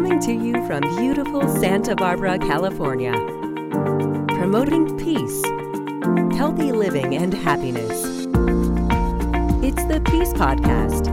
Coming 0.00 0.20
to 0.20 0.32
you 0.32 0.54
from 0.66 0.80
beautiful 0.96 1.46
Santa 1.46 1.94
Barbara, 1.94 2.38
California. 2.38 3.12
Promoting 4.28 4.96
peace, 4.96 5.44
healthy 6.38 6.72
living, 6.72 7.16
and 7.16 7.34
happiness. 7.34 8.02
It's 9.62 9.84
the 9.84 10.00
Peace 10.06 10.32
Podcast 10.32 11.12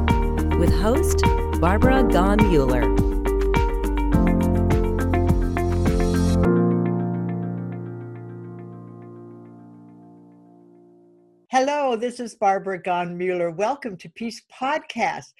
with 0.58 0.74
host 0.74 1.22
Barbara 1.60 2.02
Gone 2.04 2.38
Mueller. 2.48 2.84
Hello, 11.50 11.98
this 11.98 12.22
is 12.22 12.36
Barbara 12.36 12.82
Gaughen-Mueller. 12.82 13.52
Welcome 13.52 13.98
to 13.98 14.10
Peace 14.12 14.42
Podcast. 14.50 15.34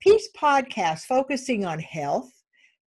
Peace 0.00 0.30
Podcast 0.34 1.00
focusing 1.00 1.66
on 1.66 1.78
health, 1.78 2.30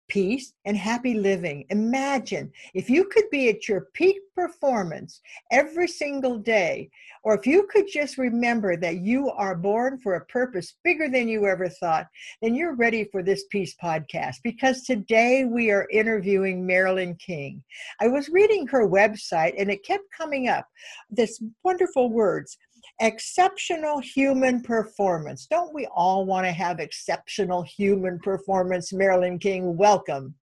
peace, 0.09 0.53
and 0.65 0.77
happy 0.77 1.15
living. 1.15 1.65
Imagine 1.71 2.53
if 2.75 2.89
you 2.89 3.05
could 3.05 3.29
be 3.31 3.49
at 3.49 3.69
your 3.69 3.89
peak 3.95 4.17
performance 4.35 5.21
every 5.51 5.89
single 5.89 6.39
day, 6.39 6.91
or 7.25 7.35
if 7.35 7.47
you 7.47 7.67
could 7.71 7.87
just 7.93 8.19
remember 8.19 8.77
that 8.77 8.99
you 8.99 9.31
are 9.31 9.57
born 9.57 9.99
for 9.99 10.15
a 10.15 10.25
purpose 10.27 10.75
bigger 10.85 11.09
than 11.09 11.29
you 11.29 11.47
ever 11.47 11.69
thought, 11.69 12.07
then 12.43 12.55
you're 12.55 12.77
ready 12.77 13.05
for 13.11 13.23
this 13.23 13.45
Peace 13.51 13.75
podcast 13.83 14.37
because 14.43 14.83
today 14.83 15.45
we 15.45 15.71
are 15.71 15.89
interviewing 15.91 16.67
Marilyn 16.67 17.15
King. 17.17 17.63
I 18.01 18.09
was 18.09 18.29
reading 18.29 18.67
her 18.69 18.89
website 18.89 19.55
and 19.59 19.71
it 19.71 19.85
kept 19.85 20.05
coming 20.17 20.49
up 20.49 20.67
this 21.11 21.43
wonderful 21.63 22.11
words 22.11 22.59
exceptional 23.01 24.01
human 24.01 24.63
performance. 24.63 25.47
Don't 25.47 25.75
we 25.75 25.87
all 25.95 26.25
want 26.25 26.47
to 26.47 26.53
have 26.53 26.81
exceptional 26.81 27.63
human 27.63 28.19
performance? 28.19 28.93
Marilyn 28.93 29.39
King, 29.39 29.77
welcome. 29.77 30.35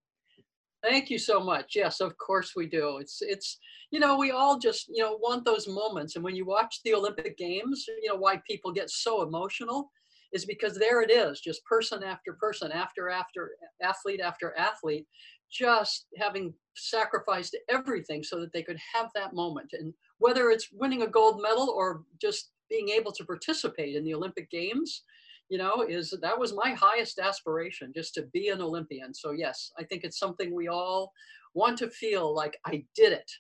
Thank 0.83 1.09
you 1.09 1.19
so 1.19 1.41
much. 1.41 1.75
Yes, 1.75 2.01
of 2.01 2.17
course 2.19 2.53
we 2.55 2.67
do. 2.67 2.99
It's 2.99 3.19
it's 3.23 3.59
you 3.91 4.01
know 4.01 4.19
we 4.19 4.33
all 4.33 4.59
just 4.59 4.89
you 4.89 5.03
know 5.03 5.17
want 5.21 5.45
those 5.45 5.67
moments, 5.67 6.17
and 6.17 6.25
when 6.25 6.37
you 6.37 6.45
watch 6.45 6.81
the 6.85 6.95
Olympic 6.95 7.39
Games, 7.39 7.87
you 8.03 8.09
know 8.11 8.17
why 8.17 8.41
people 8.47 8.71
get 8.71 8.91
so 8.91 9.23
emotional 9.23 9.91
is 10.35 10.45
because 10.45 10.77
there 10.77 11.01
it 11.01 11.11
is, 11.11 11.41
just 11.41 11.65
person 11.65 12.03
after 12.03 12.35
person, 12.35 12.71
after 12.73 13.09
after 13.09 13.53
athlete 13.81 14.21
after 14.21 14.53
athlete, 14.59 15.07
just 15.51 16.07
having 16.19 16.53
sacrificed 16.77 17.57
everything 17.71 18.23
so 18.23 18.41
that 18.41 18.53
they 18.53 18.63
could 18.63 18.79
have 18.93 19.11
that 19.15 19.33
moment. 19.33 19.71
And 19.73 19.95
whether 20.19 20.51
it's 20.51 20.69
winning 20.73 21.03
a 21.03 21.07
gold 21.07 21.41
medal 21.41 21.71
or 21.71 22.03
just 22.21 22.51
being 22.69 22.89
able 22.89 23.13
to 23.13 23.25
participate 23.25 23.95
in 23.95 24.05
the 24.05 24.15
Olympic 24.15 24.51
Games, 24.51 25.05
you 25.51 25.59
know, 25.59 25.85
is 25.89 26.13
that 26.21 26.39
was 26.39 26.53
my 26.55 26.71
highest 26.73 27.21
aspiration, 27.21 27.93
just 27.95 28.15
to 28.15 28.23
be 28.33 28.49
an 28.49 28.61
Olympian. 28.61 29.15
So 29.15 29.31
yes, 29.31 29.71
I 29.79 29.85
think 29.85 30.03
it's 30.03 30.19
something 30.19 30.53
we 30.53 30.69
all 30.69 31.13
want 31.55 31.79
to 31.79 31.91
feel 31.91 32.35
like 32.35 32.59
I 32.67 32.85
did 32.97 33.13
it. 33.13 33.31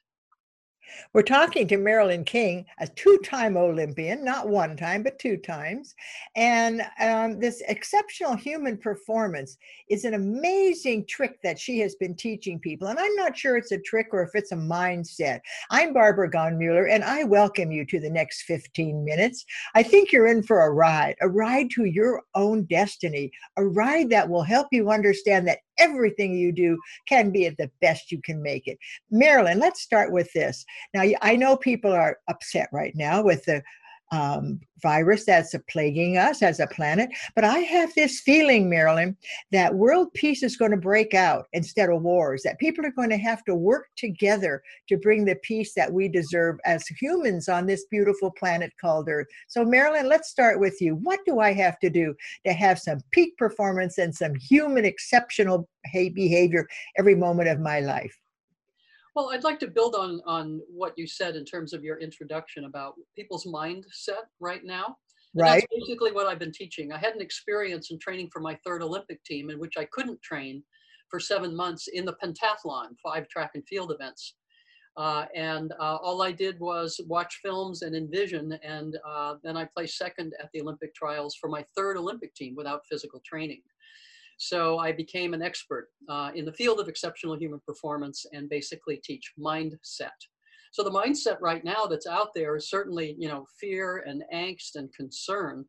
We're 1.13 1.23
talking 1.23 1.69
to 1.69 1.77
Marilyn 1.77 2.25
King, 2.25 2.67
a 2.79 2.87
two 2.87 3.19
time 3.25 3.57
Olympian, 3.57 4.25
not 4.25 4.49
one 4.49 4.77
time, 4.77 5.03
but 5.03 5.19
two 5.19 5.37
times. 5.37 5.95
And 6.37 6.83
um, 7.01 7.39
this 7.39 7.63
exceptional 7.69 8.37
human 8.37 8.77
performance 8.77 9.57
is 9.89 10.05
an 10.05 10.15
amazing 10.15 11.07
trick 11.07 11.41
that 11.43 11.59
she 11.59 11.79
has 11.81 11.95
been 11.97 12.15
teaching 12.15 12.59
people. 12.59 12.89
And 12.89 12.99
I'm 12.99 13.15
not 13.17 13.37
sure 13.37 13.57
it's 13.57 13.73
a 13.73 13.81
trick 13.81 14.09
or 14.13 14.23
if 14.23 14.31
it's 14.35 14.53
a 14.53 14.57
mindset. 14.57 15.41
I'm 15.71 15.93
Barbara 15.93 16.31
Gaughen-Mueller, 16.31 16.87
and 16.87 17.05
I 17.05 17.25
welcome 17.25 17.71
you 17.71 17.85
to 17.87 18.01
the 18.01 18.11
next 18.11 18.43
15 18.43 19.05
minutes. 19.05 19.45
I 19.75 19.83
think 19.83 20.13
you're 20.13 20.27
in 20.27 20.43
for 20.43 20.63
a 20.63 20.73
ride, 20.73 21.17
a 21.21 21.29
ride 21.29 21.71
to 21.73 21.85
your 21.85 22.23
own 22.35 22.65
destiny, 22.65 23.31
a 23.57 23.65
ride 23.65 24.11
that 24.11 24.29
will 24.29 24.43
help 24.43 24.69
you 24.73 24.91
understand 24.91 25.47
that 25.49 25.61
everything 25.79 26.35
you 26.35 26.53
do 26.53 26.79
can 27.09 27.31
be 27.31 27.47
at 27.47 27.57
the 27.57 27.71
best 27.81 28.13
you 28.13 28.21
can 28.23 28.43
make 28.43 28.67
it. 28.67 28.79
Marilyn, 29.11 29.59
let's 29.59 29.81
start 29.81 30.13
with 30.13 30.33
this. 30.33 30.65
Now, 30.93 31.05
I 31.23 31.37
know 31.37 31.57
people 31.57 31.93
are 31.93 32.19
upset 32.29 32.69
right 32.73 32.95
now 32.95 33.23
with 33.23 33.45
the 33.45 33.63
um, 34.13 34.61
virus 34.83 35.25
that's 35.25 35.55
plaguing 35.69 36.19
us 36.19 36.43
as 36.43 36.61
a 36.61 36.67
planet. 36.67 37.11
But 37.35 37.45
I 37.45 37.61
have 37.61 37.93
this 37.95 38.21
feeling, 38.21 38.69
Marilyn, 38.69 39.17
that 39.51 39.75
world 39.75 40.13
peace 40.15 40.43
is 40.43 40.57
going 40.57 40.71
to 40.73 40.77
break 40.77 41.15
out 41.15 41.47
instead 41.53 41.89
of 41.89 42.03
wars, 42.03 42.43
that 42.43 42.59
people 42.59 42.85
are 42.85 42.93
going 42.93 43.11
to 43.11 43.17
have 43.17 43.45
to 43.45 43.55
work 43.55 43.89
together 43.97 44.63
to 44.89 44.99
bring 44.99 45.25
the 45.25 45.37
peace 45.37 45.75
that 45.75 45.93
we 45.93 46.09
deserve 46.09 46.57
as 46.65 46.87
humans 46.87 47.49
on 47.49 47.67
this 47.67 47.87
beautiful 47.91 48.31
planet 48.31 48.73
called 48.81 49.09
Earth. 49.09 49.27
So, 49.49 49.65
Marilyn, 49.65 50.09
let's 50.09 50.29
start 50.29 50.61
with 50.61 50.81
you. 50.81 50.97
What 50.97 51.21
do 51.27 51.41
I 51.41 51.53
have 51.55 51.79
to 51.81 51.91
do 51.91 52.15
to 52.47 52.53
have 52.53 52.79
some 52.79 53.01
peak 53.11 53.37
performance 53.37 53.99
and 53.99 54.15
some 54.15 54.35
human 54.35 54.85
exceptional 54.85 55.69
behavior 55.93 56.67
every 56.99 57.15
moment 57.15 57.49
of 57.49 57.61
my 57.61 57.81
life? 57.81 58.15
Well, 59.15 59.31
I'd 59.33 59.45
like 59.45 59.61
to 59.61 59.69
build 59.69 59.95
on 59.95 60.21
on 60.27 60.61
what 60.69 60.95
you 60.97 61.07
said 61.07 61.37
in 61.37 61.45
terms 61.45 61.73
of 61.73 61.85
your 61.85 61.99
introduction 61.99 62.65
about 62.65 62.95
people's 63.17 63.47
mindset 63.47 64.27
right 64.41 64.65
now. 64.65 64.97
right. 65.35 65.61
That's 65.61 65.67
basically 65.81 66.13
what 66.13 66.27
I've 66.27 66.39
been 66.39 66.53
teaching. 66.53 66.93
I 66.93 66.99
had 66.99 67.15
an 67.15 67.23
experience 67.23 67.91
in 67.91 67.99
training 67.99 68.31
for 68.33 68.41
my 68.41 68.59
third 68.67 68.83
Olympic 68.83 69.23
team 69.25 69.51
in 69.51 69.59
which 69.59 69.75
I 69.79 69.87
couldn't 69.93 70.21
train 70.23 70.63
for 71.11 71.21
seven 71.21 71.55
months 71.55 71.87
in 71.93 72.05
the 72.05 72.17
pentathlon, 72.23 72.97
five 73.03 73.29
track 73.29 73.53
and 73.55 73.65
field 73.69 73.93
events. 73.93 74.35
Uh, 74.97 75.27
and 75.35 75.73
uh, 75.81 75.97
all 75.97 76.23
I 76.23 76.31
did 76.31 76.59
was 76.61 77.01
watch 77.09 77.41
films 77.43 77.83
and 77.83 77.97
envision, 77.97 78.53
and 78.63 78.97
uh, 79.07 79.35
then 79.43 79.57
I 79.57 79.65
placed 79.65 79.99
second 79.99 80.35
at 80.41 80.51
the 80.53 80.61
Olympic 80.61 80.95
trials 80.95 81.35
for 81.35 81.49
my 81.49 81.65
third 81.77 81.97
Olympic 81.97 82.33
team 82.35 82.55
without 82.57 82.83
physical 82.89 83.21
training. 83.25 83.63
So 84.39 84.79
I 84.79 84.93
became 84.93 85.35
an 85.35 85.43
expert 85.43 85.89
uh, 86.09 86.31
in 86.35 86.45
the 86.45 86.53
field 86.53 86.81
of 86.81 86.89
exceptional 86.89 87.37
human 87.37 87.61
performance 87.67 88.27
and 88.33 88.49
basically 88.49 89.01
teach 89.05 89.33
mindset. 89.39 90.11
So 90.73 90.83
the 90.83 90.91
mindset 90.91 91.37
right 91.41 91.65
now 91.65 91.87
that's 91.87 92.07
out 92.07 92.31
there 92.35 92.57
is 92.57 92.69
certainly, 92.69 93.15
you 93.19 93.29
know, 93.29 93.47
fear 93.61 94.05
and 94.07 94.25
angst 94.35 94.75
and 94.75 94.93
concern. 94.93 95.65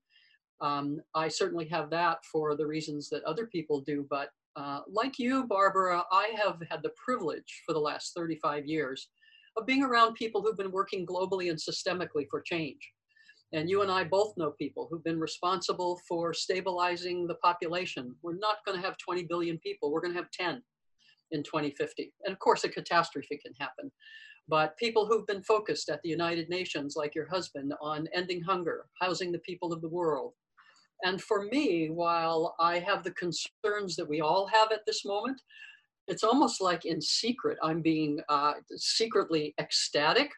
Um, 0.62 1.00
I 1.14 1.28
certainly 1.28 1.68
have 1.68 1.90
that 1.92 2.18
for 2.32 2.56
the 2.56 2.66
reasons 2.66 3.10
that 3.10 3.24
other 3.24 3.46
people 3.46 3.82
do, 3.82 4.08
but 4.10 4.30
uh, 4.56 4.80
like 4.90 5.20
you, 5.20 5.46
Barbara, 5.46 6.04
I 6.12 6.32
have 6.38 6.58
had 6.72 6.82
the 6.82 6.94
privilege 7.04 7.62
for 7.66 7.74
the 7.74 7.80
last 7.80 8.14
35 8.16 8.66
years 8.66 9.10
of 9.58 9.66
being 9.66 9.84
around 9.84 10.16
people 10.16 10.42
who've 10.42 10.58
been 10.58 10.72
working 10.72 11.06
globally 11.06 11.50
and 11.50 11.60
systemically 11.60 12.26
for 12.30 12.42
change. 12.42 12.80
And 13.54 13.70
you 13.70 13.82
and 13.82 13.92
I 13.92 14.04
both 14.04 14.36
know 14.38 14.52
people 14.52 14.88
who've 14.90 15.04
been 15.04 15.20
responsible 15.20 16.00
for 16.08 16.34
stabilizing 16.34 17.28
the 17.28 17.36
population. 17.36 18.16
We're 18.22 18.38
not 18.38 18.58
going 18.66 18.80
to 18.80 18.86
have 18.86 18.98
20 18.98 19.24
billion 19.24 19.58
people, 19.60 19.92
we're 19.92 20.02
going 20.02 20.14
to 20.14 20.20
have 20.20 20.32
10 20.32 20.62
in 21.32 21.44
2050. 21.44 22.14
And 22.26 22.34
of 22.34 22.40
course, 22.40 22.64
a 22.64 22.70
catastrophe 22.70 23.40
can 23.44 23.54
happen. 23.60 23.92
But 24.48 24.78
people 24.78 25.08
who've 25.08 25.26
been 25.26 25.44
focused 25.44 25.90
at 25.90 26.02
the 26.04 26.10
United 26.10 26.50
Nations, 26.50 26.96
like 26.96 27.16
your 27.16 27.28
husband, 27.28 27.74
on 27.82 28.08
ending 28.14 28.42
hunger, 28.42 28.86
housing 29.00 29.32
the 29.32 29.40
people 29.40 29.74
of 29.74 29.82
the 29.82 29.90
world. 29.90 30.34
And 31.04 31.22
for 31.22 31.46
me, 31.46 31.90
while 31.90 32.56
I 32.60 32.80
have 32.80 33.04
the 33.04 33.12
concerns 33.12 33.96
that 33.96 34.08
we 34.08 34.22
all 34.22 34.48
have 34.48 34.72
at 34.72 34.86
this 34.86 35.04
moment, 35.04 35.42
it's 36.08 36.24
almost 36.24 36.62
like 36.62 36.86
in 36.86 37.02
secret, 37.02 37.58
I'm 37.64 37.82
being 37.82 38.20
uh, 38.30 38.54
secretly 38.78 39.56
ecstatic 39.60 40.30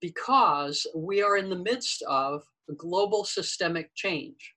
because 0.00 0.86
we 0.94 1.22
are 1.22 1.36
in 1.36 1.50
the 1.50 1.58
midst 1.58 2.02
of 2.02 2.42
global 2.76 3.24
systemic 3.24 3.90
change. 3.94 4.54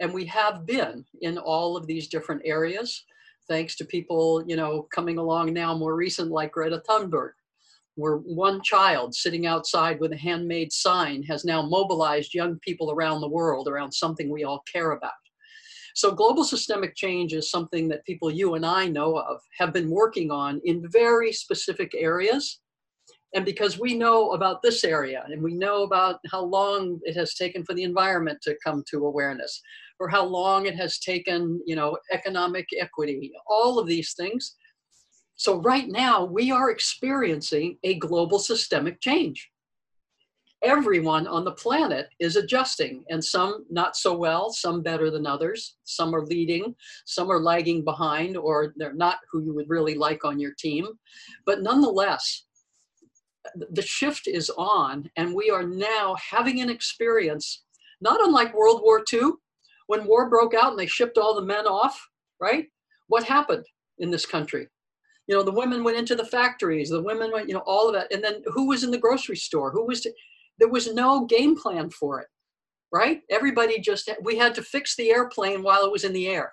And 0.00 0.12
we 0.12 0.24
have 0.26 0.66
been 0.66 1.04
in 1.20 1.38
all 1.38 1.76
of 1.76 1.86
these 1.86 2.08
different 2.08 2.42
areas, 2.44 3.04
thanks 3.48 3.76
to 3.76 3.84
people, 3.84 4.42
you 4.46 4.56
know, 4.56 4.88
coming 4.94 5.18
along 5.18 5.52
now 5.52 5.76
more 5.76 5.94
recent 5.94 6.30
like 6.30 6.52
Greta 6.52 6.82
Thunberg, 6.88 7.32
where 7.94 8.16
one 8.16 8.62
child 8.62 9.14
sitting 9.14 9.46
outside 9.46 10.00
with 10.00 10.12
a 10.12 10.16
handmade 10.16 10.72
sign 10.72 11.22
has 11.24 11.44
now 11.44 11.62
mobilized 11.62 12.34
young 12.34 12.58
people 12.60 12.90
around 12.90 13.20
the 13.20 13.28
world 13.28 13.68
around 13.68 13.92
something 13.92 14.30
we 14.30 14.44
all 14.44 14.62
care 14.72 14.92
about. 14.92 15.12
So 15.94 16.10
global 16.10 16.42
systemic 16.42 16.96
change 16.96 17.34
is 17.34 17.50
something 17.50 17.86
that 17.88 18.04
people 18.06 18.30
you 18.30 18.54
and 18.54 18.64
I 18.64 18.88
know 18.88 19.18
of 19.18 19.40
have 19.58 19.74
been 19.74 19.90
working 19.90 20.30
on 20.30 20.58
in 20.64 20.88
very 20.90 21.32
specific 21.32 21.92
areas 21.94 22.61
and 23.34 23.44
because 23.44 23.78
we 23.78 23.94
know 23.94 24.32
about 24.32 24.62
this 24.62 24.84
area 24.84 25.24
and 25.26 25.42
we 25.42 25.54
know 25.54 25.82
about 25.84 26.20
how 26.30 26.44
long 26.44 27.00
it 27.02 27.16
has 27.16 27.34
taken 27.34 27.64
for 27.64 27.74
the 27.74 27.82
environment 27.82 28.38
to 28.42 28.56
come 28.62 28.84
to 28.90 29.06
awareness 29.06 29.60
or 29.98 30.08
how 30.08 30.24
long 30.24 30.66
it 30.66 30.74
has 30.76 30.98
taken 30.98 31.60
you 31.66 31.76
know 31.76 31.96
economic 32.12 32.66
equity 32.78 33.32
all 33.46 33.78
of 33.78 33.86
these 33.86 34.14
things. 34.14 34.56
So 35.36 35.60
right 35.62 35.88
now 35.88 36.24
we 36.24 36.52
are 36.52 36.70
experiencing 36.70 37.78
a 37.82 37.94
global 37.94 38.38
systemic 38.38 39.00
change. 39.00 39.48
Everyone 40.62 41.26
on 41.26 41.44
the 41.44 41.52
planet 41.52 42.08
is 42.20 42.36
adjusting 42.36 43.02
and 43.08 43.24
some 43.24 43.64
not 43.68 43.96
so 43.96 44.16
well 44.16 44.52
some 44.52 44.82
better 44.82 45.10
than 45.10 45.26
others. 45.26 45.76
Some 45.84 46.14
are 46.14 46.24
leading 46.26 46.74
some 47.06 47.30
are 47.30 47.40
lagging 47.40 47.82
behind 47.82 48.36
or 48.36 48.74
they're 48.76 48.92
not 48.92 49.18
who 49.30 49.42
you 49.42 49.54
would 49.54 49.70
really 49.70 49.94
like 49.94 50.24
on 50.24 50.38
your 50.38 50.52
team. 50.58 50.86
But 51.46 51.62
nonetheless 51.62 52.44
the 53.70 53.82
shift 53.82 54.26
is 54.26 54.50
on, 54.50 55.10
and 55.16 55.34
we 55.34 55.50
are 55.50 55.66
now 55.66 56.14
having 56.16 56.60
an 56.60 56.70
experience, 56.70 57.64
not 58.00 58.20
unlike 58.22 58.54
World 58.54 58.82
War 58.82 59.04
II, 59.12 59.32
when 59.88 60.06
war 60.06 60.30
broke 60.30 60.54
out 60.54 60.70
and 60.70 60.78
they 60.78 60.86
shipped 60.86 61.18
all 61.18 61.34
the 61.34 61.46
men 61.46 61.66
off, 61.66 62.00
right? 62.40 62.66
What 63.08 63.24
happened? 63.24 63.64
in 64.02 64.10
this 64.10 64.26
country. 64.26 64.68
You 65.28 65.36
know, 65.36 65.42
the 65.42 65.52
women 65.52 65.84
went 65.84 65.96
into 65.96 66.14
the 66.14 66.24
factories, 66.24 66.90
the 66.90 67.02
women 67.02 67.30
went, 67.32 67.48
you 67.48 67.54
know, 67.54 67.62
all 67.64 67.88
of 67.88 67.94
that. 67.94 68.12
And 68.12 68.22
then 68.22 68.42
who 68.46 68.68
was 68.68 68.84
in 68.84 68.90
the 68.90 68.98
grocery 68.98 69.36
store? 69.36 69.70
Who 69.70 69.86
was, 69.86 70.02
to, 70.02 70.12
there 70.58 70.68
was 70.68 70.92
no 70.92 71.24
game 71.24 71.56
plan 71.56 71.88
for 71.90 72.20
it, 72.20 72.26
right? 72.92 73.20
Everybody 73.30 73.78
just, 73.78 74.10
we 74.22 74.36
had 74.36 74.54
to 74.56 74.62
fix 74.62 74.96
the 74.96 75.10
airplane 75.10 75.62
while 75.62 75.84
it 75.84 75.92
was 75.92 76.04
in 76.04 76.12
the 76.12 76.28
air. 76.28 76.52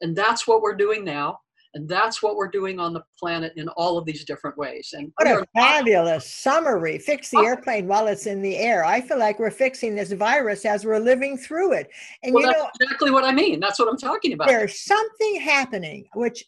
And 0.00 0.16
that's 0.16 0.46
what 0.46 0.62
we're 0.62 0.74
doing 0.74 1.04
now. 1.04 1.38
And 1.74 1.88
that's 1.88 2.22
what 2.22 2.36
we're 2.36 2.48
doing 2.48 2.80
on 2.80 2.92
the 2.92 3.02
planet 3.18 3.52
in 3.56 3.68
all 3.70 3.96
of 3.96 4.04
these 4.04 4.24
different 4.24 4.58
ways. 4.58 4.92
And 4.92 5.12
what 5.16 5.28
a 5.28 5.46
fabulous 5.54 6.26
summary. 6.26 6.98
Fix 6.98 7.30
the 7.30 7.38
oh. 7.38 7.44
airplane 7.44 7.86
while 7.86 8.08
it's 8.08 8.26
in 8.26 8.42
the 8.42 8.56
air. 8.56 8.84
I 8.84 9.00
feel 9.00 9.18
like 9.18 9.38
we're 9.38 9.50
fixing 9.50 9.94
this 9.94 10.12
virus 10.12 10.64
as 10.64 10.84
we're 10.84 10.98
living 10.98 11.38
through 11.38 11.74
it. 11.74 11.88
And 12.22 12.34
well, 12.34 12.44
you 12.44 12.52
know 12.52 12.68
exactly 12.80 13.10
what 13.12 13.24
I 13.24 13.32
mean. 13.32 13.60
That's 13.60 13.78
what 13.78 13.88
I'm 13.88 13.98
talking 13.98 14.32
about. 14.32 14.48
There's 14.48 14.80
something 14.80 15.40
happening, 15.40 16.06
which 16.14 16.44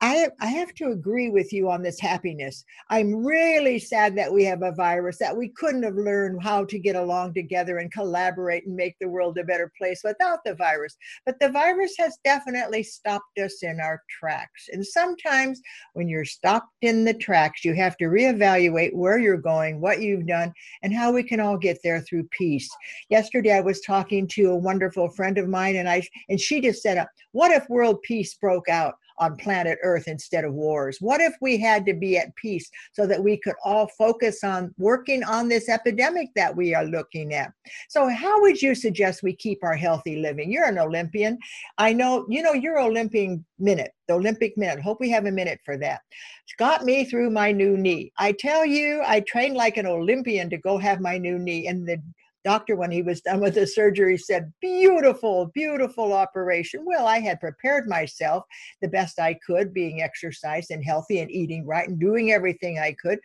I, 0.00 0.28
I 0.40 0.48
have 0.48 0.74
to 0.74 0.90
agree 0.90 1.30
with 1.30 1.52
you 1.52 1.70
on 1.70 1.82
this 1.82 1.98
happiness. 1.98 2.64
I'm 2.90 3.24
really 3.24 3.78
sad 3.78 4.14
that 4.16 4.32
we 4.32 4.44
have 4.44 4.62
a 4.62 4.72
virus, 4.72 5.18
that 5.18 5.36
we 5.36 5.48
couldn't 5.48 5.84
have 5.84 5.94
learned 5.94 6.42
how 6.42 6.64
to 6.66 6.78
get 6.78 6.96
along 6.96 7.34
together 7.34 7.78
and 7.78 7.90
collaborate 7.90 8.66
and 8.66 8.76
make 8.76 8.96
the 9.00 9.08
world 9.08 9.38
a 9.38 9.44
better 9.44 9.72
place 9.78 10.02
without 10.04 10.40
the 10.44 10.54
virus. 10.56 10.96
But 11.24 11.40
the 11.40 11.48
virus 11.48 11.94
has 11.98 12.18
definitely 12.22 12.82
stopped 12.82 13.38
us 13.38 13.62
in 13.62 13.80
our 13.80 14.02
tracks. 14.10 14.68
And 14.72 14.84
sometimes 14.84 15.62
when 15.94 16.08
you're 16.08 16.26
stopped 16.26 16.68
in 16.82 17.04
the 17.04 17.14
tracks, 17.14 17.64
you 17.64 17.72
have 17.74 17.96
to 17.98 18.04
reevaluate 18.04 18.94
where 18.94 19.18
you're 19.18 19.38
going, 19.38 19.80
what 19.80 20.02
you've 20.02 20.26
done, 20.26 20.52
and 20.82 20.92
how 20.92 21.12
we 21.12 21.22
can 21.22 21.40
all 21.40 21.56
get 21.56 21.78
there 21.82 22.00
through 22.00 22.28
peace. 22.30 22.68
Yesterday, 23.08 23.52
I 23.52 23.60
was 23.60 23.80
talking 23.80 24.28
to 24.32 24.50
a 24.50 24.56
wonderful 24.56 25.08
friend 25.10 25.38
of 25.38 25.48
mine, 25.48 25.76
and 25.76 25.88
I 25.88 26.02
and 26.28 26.38
she 26.38 26.60
just 26.60 26.82
said, 26.82 27.06
"What 27.32 27.52
if 27.52 27.68
world 27.70 28.02
peace 28.02 28.34
broke 28.34 28.68
out?" 28.68 28.94
On 29.18 29.36
planet 29.36 29.78
Earth 29.82 30.08
instead 30.08 30.44
of 30.44 30.54
wars? 30.54 30.98
What 31.00 31.20
if 31.20 31.34
we 31.40 31.58
had 31.58 31.86
to 31.86 31.94
be 31.94 32.16
at 32.18 32.34
peace 32.36 32.70
so 32.92 33.06
that 33.06 33.22
we 33.22 33.36
could 33.36 33.54
all 33.64 33.88
focus 33.98 34.44
on 34.44 34.74
working 34.78 35.22
on 35.24 35.48
this 35.48 35.68
epidemic 35.68 36.28
that 36.36 36.54
we 36.54 36.74
are 36.74 36.84
looking 36.84 37.34
at? 37.34 37.52
So, 37.88 38.08
how 38.08 38.40
would 38.40 38.60
you 38.60 38.74
suggest 38.74 39.22
we 39.22 39.34
keep 39.34 39.58
our 39.62 39.76
healthy 39.76 40.16
living? 40.16 40.50
You're 40.50 40.68
an 40.68 40.78
Olympian. 40.78 41.38
I 41.78 41.92
know, 41.92 42.26
you 42.28 42.42
know, 42.42 42.52
your 42.52 42.80
Olympic 42.80 43.38
minute, 43.58 43.92
the 44.08 44.14
Olympic 44.14 44.56
minute. 44.56 44.80
Hope 44.80 44.98
we 45.00 45.10
have 45.10 45.26
a 45.26 45.32
minute 45.32 45.60
for 45.64 45.76
that. 45.78 46.00
It's 46.44 46.54
got 46.58 46.84
me 46.84 47.04
through 47.04 47.30
my 47.30 47.52
new 47.52 47.76
knee. 47.76 48.12
I 48.18 48.32
tell 48.32 48.66
you, 48.66 49.02
I 49.06 49.20
trained 49.20 49.56
like 49.56 49.76
an 49.76 49.86
Olympian 49.86 50.50
to 50.50 50.58
go 50.58 50.78
have 50.78 51.00
my 51.00 51.18
new 51.18 51.38
knee. 51.38 51.68
And 51.68 51.86
the 51.86 51.98
doctor, 52.44 52.76
when 52.76 52.90
he 52.90 53.02
was 53.02 53.20
done 53.20 53.40
with 53.40 53.54
the 53.54 53.66
surgery, 53.66 54.18
said, 54.18 54.52
Beautiful, 54.60 55.50
beautiful 55.54 56.12
operation. 56.12 56.84
Well, 56.84 57.06
I 57.06 57.18
had 57.18 57.40
prepared 57.40 57.88
myself 57.88 58.44
the 58.82 58.88
best 58.88 59.18
I 59.18 59.38
could, 59.46 59.72
being 59.72 60.02
exercised 60.02 60.70
and 60.70 60.84
healthy 60.84 61.20
and 61.20 61.30
eating 61.30 61.66
right 61.66 61.88
and 61.88 61.98
doing 61.98 62.32
everything 62.32 62.78
I 62.78 62.94
could. 63.00 63.18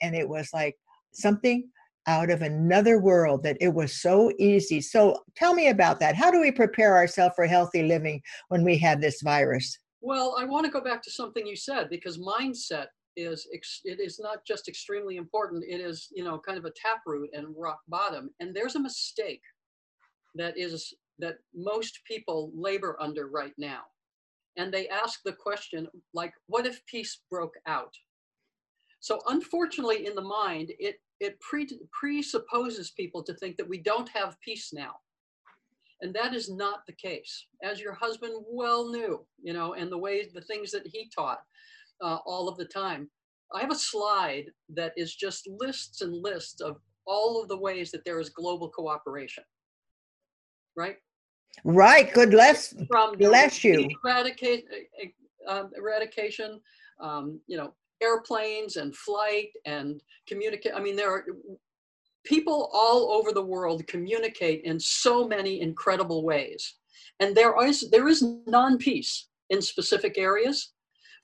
And 0.00 0.14
it 0.14 0.28
was 0.28 0.50
like 0.52 0.76
something 1.12 1.68
out 2.06 2.30
of 2.30 2.42
another 2.42 3.00
world 3.00 3.42
that 3.44 3.56
it 3.60 3.72
was 3.72 4.00
so 4.00 4.32
easy. 4.38 4.80
So 4.80 5.22
tell 5.36 5.54
me 5.54 5.68
about 5.68 6.00
that. 6.00 6.16
How 6.16 6.30
do 6.30 6.40
we 6.40 6.50
prepare 6.50 6.96
ourselves 6.96 7.34
for 7.36 7.46
healthy 7.46 7.82
living 7.82 8.20
when 8.48 8.64
we 8.64 8.76
have 8.78 9.00
this 9.00 9.20
virus? 9.22 9.78
Well, 10.00 10.36
I 10.38 10.44
want 10.44 10.66
to 10.66 10.72
go 10.72 10.80
back 10.80 11.02
to 11.02 11.12
something 11.12 11.46
you 11.46 11.54
said 11.54 11.88
because 11.88 12.18
mindset 12.18 12.86
is 13.16 13.46
it 13.84 14.00
is 14.00 14.18
not 14.18 14.44
just 14.44 14.68
extremely 14.68 15.16
important 15.16 15.64
it 15.66 15.80
is 15.80 16.08
you 16.14 16.24
know 16.24 16.38
kind 16.38 16.58
of 16.58 16.64
a 16.64 16.72
taproot 16.72 17.30
and 17.32 17.46
rock 17.56 17.80
bottom. 17.88 18.30
And 18.40 18.54
there's 18.54 18.76
a 18.76 18.80
mistake 18.80 19.42
that 20.34 20.56
is 20.56 20.94
that 21.18 21.36
most 21.54 22.00
people 22.06 22.50
labor 22.54 22.96
under 23.00 23.28
right 23.28 23.52
now. 23.58 23.82
And 24.56 24.72
they 24.72 24.88
ask 24.88 25.20
the 25.24 25.32
question 25.32 25.88
like 26.14 26.32
what 26.46 26.66
if 26.66 26.84
peace 26.86 27.20
broke 27.30 27.54
out? 27.66 27.94
So 29.00 29.20
unfortunately 29.28 30.06
in 30.06 30.14
the 30.14 30.22
mind 30.22 30.72
it 30.78 31.00
it 31.20 31.38
pre- 31.40 31.68
presupposes 31.92 32.90
people 32.90 33.22
to 33.22 33.34
think 33.34 33.56
that 33.56 33.68
we 33.68 33.78
don't 33.78 34.08
have 34.08 34.40
peace 34.40 34.72
now. 34.72 34.94
And 36.00 36.12
that 36.14 36.34
is 36.34 36.50
not 36.50 36.84
the 36.84 36.94
case. 36.94 37.46
As 37.62 37.80
your 37.80 37.94
husband 37.94 38.34
well 38.48 38.90
knew 38.90 39.24
you 39.42 39.52
know 39.52 39.74
and 39.74 39.92
the 39.92 39.98
ways 39.98 40.32
the 40.32 40.40
things 40.40 40.70
that 40.70 40.86
he 40.86 41.10
taught 41.14 41.40
uh, 42.02 42.18
all 42.26 42.48
of 42.48 42.56
the 42.56 42.64
time. 42.64 43.08
I 43.54 43.60
have 43.60 43.70
a 43.70 43.76
slide 43.76 44.46
that 44.74 44.92
is 44.96 45.14
just 45.14 45.48
lists 45.48 46.00
and 46.00 46.14
lists 46.14 46.60
of 46.60 46.78
all 47.06 47.40
of 47.40 47.48
the 47.48 47.58
ways 47.58 47.90
that 47.92 48.04
there 48.04 48.20
is 48.20 48.30
global 48.30 48.68
cooperation. 48.68 49.44
Right? 50.76 50.96
Right. 51.64 52.12
Good 52.12 52.30
bless. 52.30 52.74
From 52.88 53.16
bless 53.18 53.62
you. 53.62 53.88
Eradicate, 54.04 54.64
uh, 55.46 55.64
eradication, 55.76 56.60
um, 57.00 57.40
you 57.46 57.56
know, 57.56 57.74
airplanes 58.02 58.76
and 58.76 58.96
flight 58.96 59.48
and 59.66 60.02
communicate. 60.26 60.72
I 60.74 60.80
mean, 60.80 60.96
there 60.96 61.10
are 61.10 61.26
people 62.24 62.70
all 62.72 63.12
over 63.12 63.32
the 63.32 63.44
world 63.44 63.86
communicate 63.86 64.62
in 64.64 64.78
so 64.80 65.26
many 65.26 65.60
incredible 65.60 66.24
ways. 66.24 66.74
And 67.20 67.36
there 67.36 67.54
is 67.64 67.90
there 67.90 68.08
is 68.08 68.22
non-peace 68.46 69.28
in 69.50 69.60
specific 69.60 70.18
areas, 70.18 70.72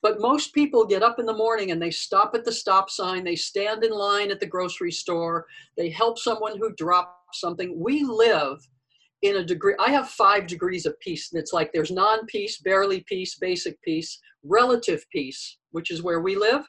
but 0.01 0.21
most 0.21 0.53
people 0.53 0.85
get 0.85 1.03
up 1.03 1.19
in 1.19 1.25
the 1.25 1.35
morning 1.35 1.71
and 1.71 1.81
they 1.81 1.91
stop 1.91 2.31
at 2.33 2.45
the 2.45 2.51
stop 2.51 2.89
sign, 2.89 3.23
they 3.23 3.35
stand 3.35 3.83
in 3.83 3.91
line 3.91 4.31
at 4.31 4.39
the 4.39 4.45
grocery 4.45 4.91
store, 4.91 5.45
they 5.77 5.89
help 5.89 6.17
someone 6.17 6.57
who 6.57 6.73
dropped 6.75 7.35
something. 7.35 7.77
We 7.77 8.03
live 8.03 8.65
in 9.21 9.37
a 9.37 9.43
degree, 9.43 9.75
I 9.79 9.89
have 9.91 10.09
five 10.09 10.47
degrees 10.47 10.85
of 10.85 10.97
peace. 11.01 11.29
And 11.31 11.41
it's 11.41 11.51
like 11.51 11.71
there's 11.73 11.91
non 11.91 12.25
peace, 12.27 12.59
barely 12.59 13.03
peace, 13.07 13.35
basic 13.35 13.81
peace, 13.81 14.19
relative 14.43 15.03
peace, 15.11 15.57
which 15.71 15.91
is 15.91 16.01
where 16.01 16.21
we 16.21 16.37
live, 16.37 16.65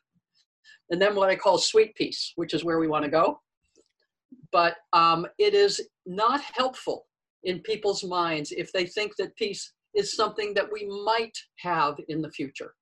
and 0.91 1.00
then 1.00 1.15
what 1.15 1.31
I 1.31 1.37
call 1.37 1.59
sweet 1.59 1.94
peace, 1.94 2.32
which 2.35 2.53
is 2.53 2.65
where 2.65 2.81
we 2.81 2.88
want 2.88 3.05
to 3.05 3.11
go. 3.11 3.41
But 4.50 4.75
um, 4.93 5.27
it 5.38 5.55
is 5.55 5.81
not 6.06 6.41
helpful 6.41 7.06
in 7.44 7.61
people's 7.61 8.03
minds 8.03 8.50
if 8.50 8.73
they 8.73 8.87
think 8.87 9.15
that 9.17 9.37
peace 9.37 9.73
is 9.94 10.17
something 10.17 10.53
that 10.55 10.71
we 10.73 10.87
might 11.05 11.37
have 11.59 11.97
in 12.09 12.21
the 12.21 12.31
future 12.31 12.75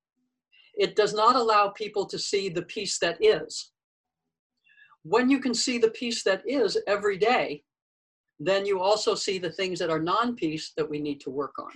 it 0.79 0.95
does 0.95 1.13
not 1.13 1.37
allow 1.37 1.69
people 1.69 2.07
to 2.07 2.19
see 2.19 2.49
the 2.49 2.63
peace 2.63 2.99
that 3.01 3.19
is. 3.21 3.73
When 5.03 5.29
you 5.29 5.41
can 5.41 5.53
see 5.53 5.79
the 5.79 5.91
peace 5.91 6.23
that 6.23 6.43
is 6.47 6.79
every 6.87 7.19
day, 7.19 7.65
then 8.39 8.65
you 8.65 8.81
also 8.81 9.15
see 9.17 9.39
the 9.39 9.51
things 9.51 9.81
that 9.81 9.91
are 9.91 9.99
non 9.99 10.37
peace 10.37 10.73
that 10.77 10.89
we 10.89 11.01
need 11.01 11.21
to 11.23 11.31
work 11.31 11.59
on. 11.59 11.73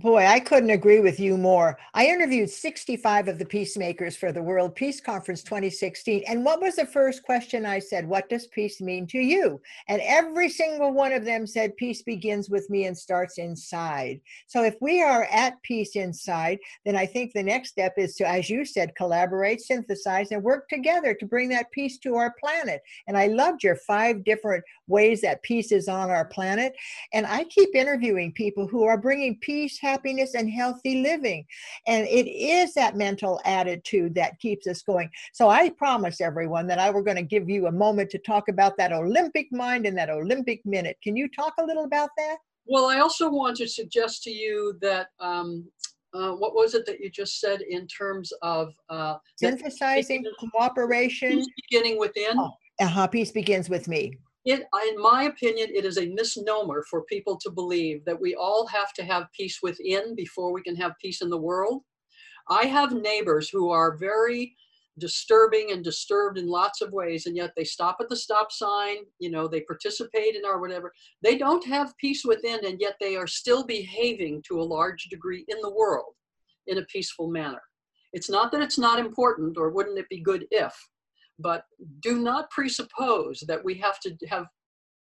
Boy, 0.00 0.24
I 0.24 0.40
couldn't 0.40 0.70
agree 0.70 1.00
with 1.00 1.20
you 1.20 1.36
more. 1.36 1.78
I 1.92 2.06
interviewed 2.06 2.48
65 2.48 3.28
of 3.28 3.38
the 3.38 3.44
peacemakers 3.44 4.16
for 4.16 4.32
the 4.32 4.42
World 4.42 4.74
Peace 4.74 4.98
Conference 4.98 5.42
2016. 5.42 6.22
And 6.26 6.42
what 6.42 6.62
was 6.62 6.76
the 6.76 6.86
first 6.86 7.22
question 7.22 7.66
I 7.66 7.80
said? 7.80 8.08
What 8.08 8.30
does 8.30 8.46
peace 8.46 8.80
mean 8.80 9.06
to 9.08 9.18
you? 9.18 9.60
And 9.88 10.00
every 10.02 10.48
single 10.48 10.94
one 10.94 11.12
of 11.12 11.26
them 11.26 11.46
said, 11.46 11.76
Peace 11.76 12.00
begins 12.00 12.48
with 12.48 12.70
me 12.70 12.86
and 12.86 12.96
starts 12.96 13.36
inside. 13.36 14.22
So 14.46 14.64
if 14.64 14.74
we 14.80 15.02
are 15.02 15.24
at 15.24 15.60
peace 15.60 15.96
inside, 15.96 16.60
then 16.86 16.96
I 16.96 17.04
think 17.04 17.34
the 17.34 17.42
next 17.42 17.68
step 17.68 17.92
is 17.98 18.14
to, 18.16 18.26
as 18.26 18.48
you 18.48 18.64
said, 18.64 18.96
collaborate, 18.96 19.60
synthesize, 19.60 20.30
and 20.30 20.42
work 20.42 20.66
together 20.70 21.12
to 21.12 21.26
bring 21.26 21.50
that 21.50 21.70
peace 21.72 21.98
to 21.98 22.14
our 22.14 22.34
planet. 22.40 22.80
And 23.06 23.18
I 23.18 23.26
loved 23.26 23.62
your 23.62 23.76
five 23.76 24.24
different 24.24 24.64
ways 24.86 25.20
that 25.20 25.42
peace 25.42 25.72
is 25.72 25.88
on 25.88 26.08
our 26.08 26.24
planet. 26.24 26.74
And 27.12 27.26
I 27.26 27.44
keep 27.44 27.74
interviewing 27.74 28.32
people 28.32 28.66
who 28.66 28.84
are 28.84 28.96
bringing 28.96 29.36
peace, 29.40 29.78
happiness 29.90 30.34
and 30.34 30.50
healthy 30.50 31.02
living. 31.02 31.44
And 31.86 32.06
it 32.06 32.28
is 32.30 32.74
that 32.74 32.96
mental 32.96 33.40
attitude 33.44 34.14
that 34.14 34.38
keeps 34.38 34.66
us 34.66 34.82
going. 34.82 35.10
So 35.32 35.48
I 35.48 35.70
promise 35.70 36.20
everyone 36.20 36.66
that 36.68 36.78
I 36.78 36.90
were 36.90 37.02
going 37.02 37.16
to 37.16 37.22
give 37.22 37.48
you 37.48 37.66
a 37.66 37.72
moment 37.72 38.10
to 38.10 38.18
talk 38.18 38.48
about 38.48 38.76
that 38.78 38.92
Olympic 38.92 39.48
mind 39.50 39.86
and 39.86 39.96
that 39.98 40.10
Olympic 40.10 40.60
minute. 40.64 40.96
Can 41.02 41.16
you 41.16 41.28
talk 41.28 41.54
a 41.58 41.64
little 41.64 41.84
about 41.84 42.10
that? 42.16 42.36
Well, 42.66 42.86
I 42.86 43.00
also 43.00 43.30
want 43.30 43.56
to 43.56 43.68
suggest 43.68 44.22
to 44.24 44.30
you 44.30 44.78
that 44.80 45.08
um, 45.18 45.68
uh, 46.14 46.32
what 46.32 46.54
was 46.54 46.74
it 46.74 46.86
that 46.86 47.00
you 47.00 47.10
just 47.10 47.40
said 47.40 47.60
in 47.62 47.86
terms 47.86 48.32
of 48.42 48.72
uh, 48.88 49.16
synthesizing 49.36 50.24
cooperation? 50.38 51.42
beginning 51.68 51.98
within. 51.98 52.38
Oh, 52.38 52.52
uh-huh, 52.80 53.08
peace 53.08 53.32
begins 53.32 53.68
with 53.68 53.88
me 53.88 54.18
it, 54.44 54.66
in 54.88 55.02
my 55.02 55.24
opinion, 55.24 55.68
it 55.74 55.84
is 55.84 55.98
a 55.98 56.06
misnomer 56.06 56.84
for 56.88 57.04
people 57.04 57.36
to 57.38 57.50
believe 57.50 58.04
that 58.04 58.20
we 58.20 58.34
all 58.34 58.66
have 58.66 58.92
to 58.94 59.04
have 59.04 59.32
peace 59.36 59.60
within 59.62 60.14
before 60.14 60.52
we 60.52 60.62
can 60.62 60.76
have 60.76 60.92
peace 61.00 61.20
in 61.20 61.28
the 61.28 61.36
world. 61.36 61.82
I 62.48 62.64
have 62.64 62.92
neighbors 62.92 63.48
who 63.48 63.70
are 63.70 63.96
very 63.96 64.56
disturbing 64.98 65.72
and 65.72 65.84
disturbed 65.84 66.38
in 66.38 66.46
lots 66.46 66.80
of 66.80 66.92
ways, 66.92 67.26
and 67.26 67.36
yet 67.36 67.52
they 67.56 67.64
stop 67.64 67.96
at 68.00 68.08
the 68.08 68.16
stop 68.16 68.50
sign, 68.52 68.98
you 69.18 69.30
know, 69.30 69.46
they 69.46 69.60
participate 69.62 70.34
in 70.34 70.44
our 70.44 70.60
whatever. 70.60 70.92
They 71.22 71.36
don't 71.36 71.64
have 71.66 71.96
peace 71.98 72.24
within, 72.24 72.64
and 72.64 72.80
yet 72.80 72.96
they 73.00 73.16
are 73.16 73.26
still 73.26 73.64
behaving 73.64 74.42
to 74.48 74.60
a 74.60 74.62
large 74.62 75.04
degree 75.04 75.44
in 75.48 75.60
the 75.60 75.72
world 75.72 76.14
in 76.66 76.78
a 76.78 76.84
peaceful 76.84 77.28
manner. 77.28 77.62
It's 78.12 78.30
not 78.30 78.52
that 78.52 78.62
it's 78.62 78.78
not 78.78 78.98
important, 78.98 79.56
or 79.56 79.70
wouldn't 79.70 79.98
it 79.98 80.08
be 80.08 80.20
good 80.20 80.46
if, 80.50 80.74
but 81.40 81.64
do 82.00 82.20
not 82.20 82.50
presuppose 82.50 83.42
that 83.46 83.64
we 83.64 83.74
have 83.74 83.98
to 84.00 84.14
have 84.28 84.46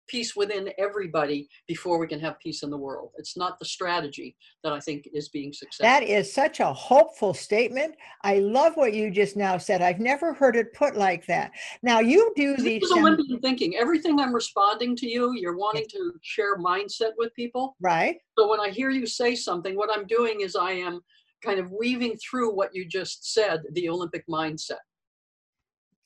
peace 0.07 0.35
within 0.35 0.69
everybody 0.77 1.47
before 1.67 1.99
we 1.99 2.07
can 2.07 2.19
have 2.19 2.39
peace 2.39 2.63
in 2.63 2.69
the 2.69 2.77
world. 2.77 3.11
It's 3.17 3.37
not 3.37 3.59
the 3.59 3.65
strategy 3.65 4.35
that 4.63 4.73
I 4.73 4.79
think 4.79 5.07
is 5.13 5.29
being 5.29 5.53
successful. 5.53 5.85
That 5.85 6.03
is 6.03 6.33
such 6.33 6.59
a 6.59 6.73
hopeful 6.73 7.33
statement. 7.33 7.95
I 8.23 8.39
love 8.39 8.75
what 8.75 8.93
you 8.93 9.11
just 9.11 9.35
now 9.35 9.57
said. 9.57 9.81
I've 9.81 9.99
never 9.99 10.33
heard 10.33 10.55
it 10.55 10.73
put 10.73 10.95
like 10.95 11.25
that. 11.27 11.51
Now 11.83 11.99
you 11.99 12.31
do 12.35 12.55
these. 12.57 12.81
This 12.81 12.91
is 12.91 12.97
Olympian 12.97 13.39
thinking. 13.41 13.75
Everything 13.75 14.19
I'm 14.19 14.33
responding 14.33 14.95
to 14.97 15.07
you, 15.07 15.33
you're 15.33 15.57
wanting 15.57 15.85
to 15.89 16.13
share 16.21 16.57
mindset 16.57 17.11
with 17.17 17.33
people. 17.35 17.75
Right. 17.81 18.17
So 18.37 18.49
when 18.49 18.59
I 18.59 18.69
hear 18.69 18.89
you 18.89 19.05
say 19.05 19.35
something, 19.35 19.75
what 19.75 19.89
I'm 19.93 20.07
doing 20.07 20.41
is 20.41 20.55
I 20.55 20.71
am 20.71 21.01
kind 21.43 21.59
of 21.59 21.71
weaving 21.71 22.17
through 22.17 22.55
what 22.55 22.73
you 22.73 22.85
just 22.85 23.33
said, 23.33 23.61
the 23.73 23.89
Olympic 23.89 24.25
mindset 24.27 24.77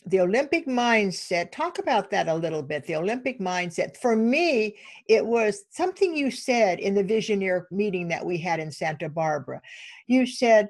the 0.05 0.19
Olympic 0.19 0.65
mindset, 0.65 1.51
talk 1.51 1.77
about 1.77 2.09
that 2.09 2.27
a 2.27 2.33
little 2.33 2.63
bit. 2.63 2.85
The 2.85 2.95
Olympic 2.95 3.39
mindset. 3.39 3.97
For 3.97 4.15
me, 4.15 4.75
it 5.07 5.25
was 5.25 5.65
something 5.69 6.15
you 6.15 6.31
said 6.31 6.79
in 6.79 6.95
the 6.95 7.03
Visioneer 7.03 7.65
meeting 7.71 8.07
that 8.07 8.25
we 8.25 8.37
had 8.37 8.59
in 8.59 8.71
Santa 8.71 9.09
Barbara. 9.09 9.61
You 10.07 10.25
said, 10.25 10.69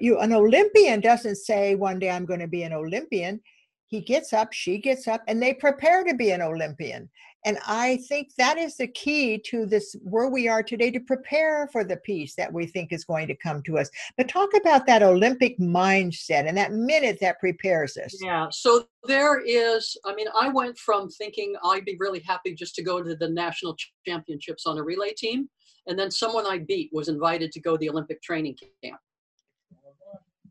you, 0.00 0.18
an 0.18 0.32
Olympian 0.32 1.00
doesn't 1.00 1.36
say 1.36 1.74
one 1.74 1.98
day 1.98 2.10
I'm 2.10 2.26
going 2.26 2.40
to 2.40 2.48
be 2.48 2.62
an 2.62 2.72
Olympian. 2.72 3.40
He 3.86 4.00
gets 4.00 4.32
up, 4.32 4.52
she 4.52 4.78
gets 4.78 5.08
up, 5.08 5.22
and 5.26 5.42
they 5.42 5.52
prepare 5.52 6.04
to 6.04 6.14
be 6.14 6.30
an 6.30 6.42
Olympian. 6.42 7.10
And 7.46 7.58
I 7.66 7.98
think 8.08 8.34
that 8.36 8.58
is 8.58 8.76
the 8.76 8.86
key 8.86 9.38
to 9.46 9.64
this 9.64 9.96
where 10.02 10.28
we 10.28 10.46
are 10.46 10.62
today 10.62 10.90
to 10.90 11.00
prepare 11.00 11.68
for 11.72 11.84
the 11.84 11.96
peace 11.96 12.34
that 12.34 12.52
we 12.52 12.66
think 12.66 12.92
is 12.92 13.04
going 13.04 13.28
to 13.28 13.34
come 13.34 13.62
to 13.62 13.78
us. 13.78 13.88
But 14.18 14.28
talk 14.28 14.50
about 14.54 14.86
that 14.86 15.02
Olympic 15.02 15.58
mindset 15.58 16.46
and 16.46 16.56
that 16.58 16.72
minute 16.72 17.18
that 17.22 17.40
prepares 17.40 17.96
us. 17.96 18.14
Yeah. 18.22 18.48
So 18.50 18.84
there 19.04 19.40
is, 19.40 19.96
I 20.04 20.14
mean, 20.14 20.26
I 20.38 20.48
went 20.48 20.76
from 20.76 21.08
thinking 21.08 21.54
I'd 21.64 21.86
be 21.86 21.96
really 21.98 22.20
happy 22.20 22.54
just 22.54 22.74
to 22.74 22.82
go 22.82 23.02
to 23.02 23.16
the 23.16 23.30
national 23.30 23.74
championships 24.06 24.66
on 24.66 24.76
a 24.76 24.82
relay 24.82 25.12
team. 25.16 25.48
And 25.86 25.98
then 25.98 26.10
someone 26.10 26.46
I 26.46 26.58
beat 26.58 26.90
was 26.92 27.08
invited 27.08 27.52
to 27.52 27.60
go 27.60 27.72
to 27.72 27.78
the 27.78 27.88
Olympic 27.88 28.22
training 28.22 28.56
camp. 28.84 28.98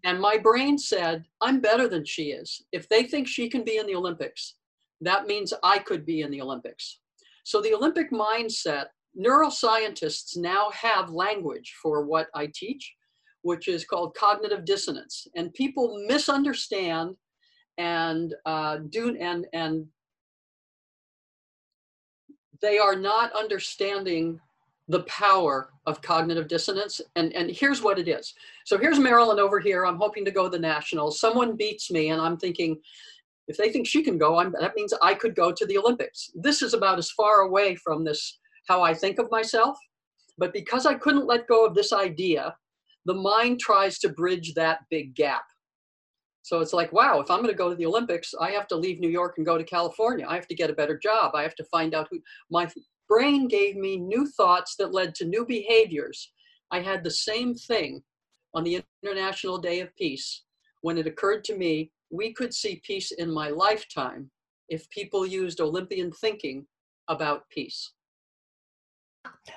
And 0.06 0.20
my 0.20 0.38
brain 0.38 0.78
said, 0.78 1.26
I'm 1.42 1.60
better 1.60 1.88
than 1.88 2.06
she 2.06 2.32
is. 2.32 2.64
If 2.72 2.88
they 2.90 3.04
think 3.04 3.28
she 3.28 3.50
can 3.50 3.64
be 3.64 3.78
in 3.78 3.86
the 3.86 3.96
Olympics, 3.96 4.56
that 5.02 5.28
means 5.28 5.54
I 5.64 5.80
could 5.80 6.06
be 6.06 6.22
in 6.22 6.32
the 6.32 6.42
Olympics. 6.42 7.00
So 7.44 7.62
the 7.62 7.74
Olympic 7.74 8.12
mindset, 8.12 8.86
neuroscientists 9.18 10.38
now 10.38 10.70
have 10.72 11.10
language 11.10 11.76
for 11.82 12.06
what 12.06 12.28
I 12.34 12.52
teach, 12.54 12.94
which 13.42 13.68
is 13.68 13.86
called 13.86 14.16
cognitive 14.16 14.66
dissonance. 14.66 15.28
And 15.36 15.54
people 15.54 16.06
misunderstand 16.08 17.16
and 17.78 18.36
uh, 18.46 18.80
do 18.90 19.16
and 19.20 19.48
and 19.54 19.88
they 22.62 22.78
are 22.78 22.96
not 22.96 23.32
understanding 23.34 24.40
the 24.90 25.04
power 25.04 25.70
of 25.86 26.02
cognitive 26.02 26.48
dissonance. 26.48 27.00
And, 27.16 27.32
and 27.34 27.50
here's 27.50 27.82
what 27.82 28.00
it 28.00 28.08
is. 28.08 28.34
So 28.66 28.78
here's 28.78 29.00
Marilyn 29.00 29.40
over 29.40 29.60
here. 29.60 29.86
I'm 29.86 29.98
hoping 29.98 30.26
to 30.26 30.32
go 30.32 30.44
to 30.46 30.50
the 30.50 30.60
nationals. 30.60 31.20
Someone 31.20 31.56
beats 31.56 31.92
me, 31.92 32.10
and 32.10 32.20
I'm 32.20 32.38
thinking, 32.38 32.82
if 33.50 33.58
they 33.58 33.72
think 33.72 33.88
she 33.88 34.04
can 34.04 34.18
go, 34.18 34.40
I'm, 34.40 34.54
that 34.60 34.76
means 34.76 34.94
I 35.02 35.16
could 35.16 35.36
go 35.36 35.52
to 35.52 35.66
the 35.66 35.78
Olympics. 35.78 36.30
This 36.36 36.62
is 36.62 36.76
about 36.76 37.00
as 37.00 37.10
far 37.12 37.42
away 37.42 37.76
from 37.76 38.06
this, 38.06 38.40
how 38.68 38.84
I 38.84 38.94
think 38.94 39.18
of 39.18 39.32
myself. 39.32 39.78
But 40.38 40.54
because 40.54 40.86
I 40.86 40.94
couldn't 40.94 41.28
let 41.28 41.48
go 41.48 41.66
of 41.66 41.74
this 41.74 41.92
idea, 41.92 42.56
the 43.06 43.16
mind 43.16 43.60
tries 43.60 43.98
to 44.00 44.10
bridge 44.10 44.54
that 44.54 44.82
big 44.92 45.16
gap. 45.16 45.44
So 46.44 46.60
it's 46.60 46.74
like, 46.74 46.94
wow, 46.94 47.20
if 47.20 47.32
I'm 47.32 47.40
going 47.40 47.50
to 47.50 47.58
go 47.58 47.70
to 47.70 47.76
the 47.76 47.88
Olympics, 47.88 48.34
I 48.40 48.52
have 48.52 48.68
to 48.68 48.76
leave 48.76 49.00
New 49.00 49.10
York 49.10 49.34
and 49.38 49.46
go 49.46 49.58
to 49.58 49.64
California. 49.64 50.28
I 50.30 50.36
have 50.36 50.48
to 50.48 50.56
get 50.56 50.70
a 50.70 50.74
better 50.74 50.98
job. 50.98 51.34
I 51.34 51.42
have 51.42 51.56
to 51.56 51.66
find 51.66 51.96
out 51.96 52.08
who 52.12 52.20
my 52.52 52.70
brain 53.08 53.48
gave 53.48 53.76
me 53.76 53.98
new 53.98 54.28
thoughts 54.28 54.76
that 54.78 54.94
led 54.94 55.16
to 55.16 55.26
new 55.26 55.46
behaviors. 55.46 56.32
I 56.72 56.82
had 56.82 57.04
the 57.04 57.12
same 57.12 57.56
thing 57.56 58.04
on 58.54 58.64
the 58.64 58.84
International 59.04 59.58
Day 59.58 59.80
of 59.80 59.96
Peace 59.96 60.44
when 60.82 61.00
it 61.00 61.08
occurred 61.08 61.44
to 61.46 61.58
me 61.58 61.92
we 62.12 62.34
could 62.34 62.54
see 62.54 62.82
peace 62.86 63.12
in 63.12 63.32
my 63.32 63.50
lifetime 63.50 64.30
if 64.70 64.90
people 64.90 65.26
used 65.26 65.62
Olympian 65.62 66.12
thinking 66.12 66.66
about 67.08 67.48
peace. 67.50 67.92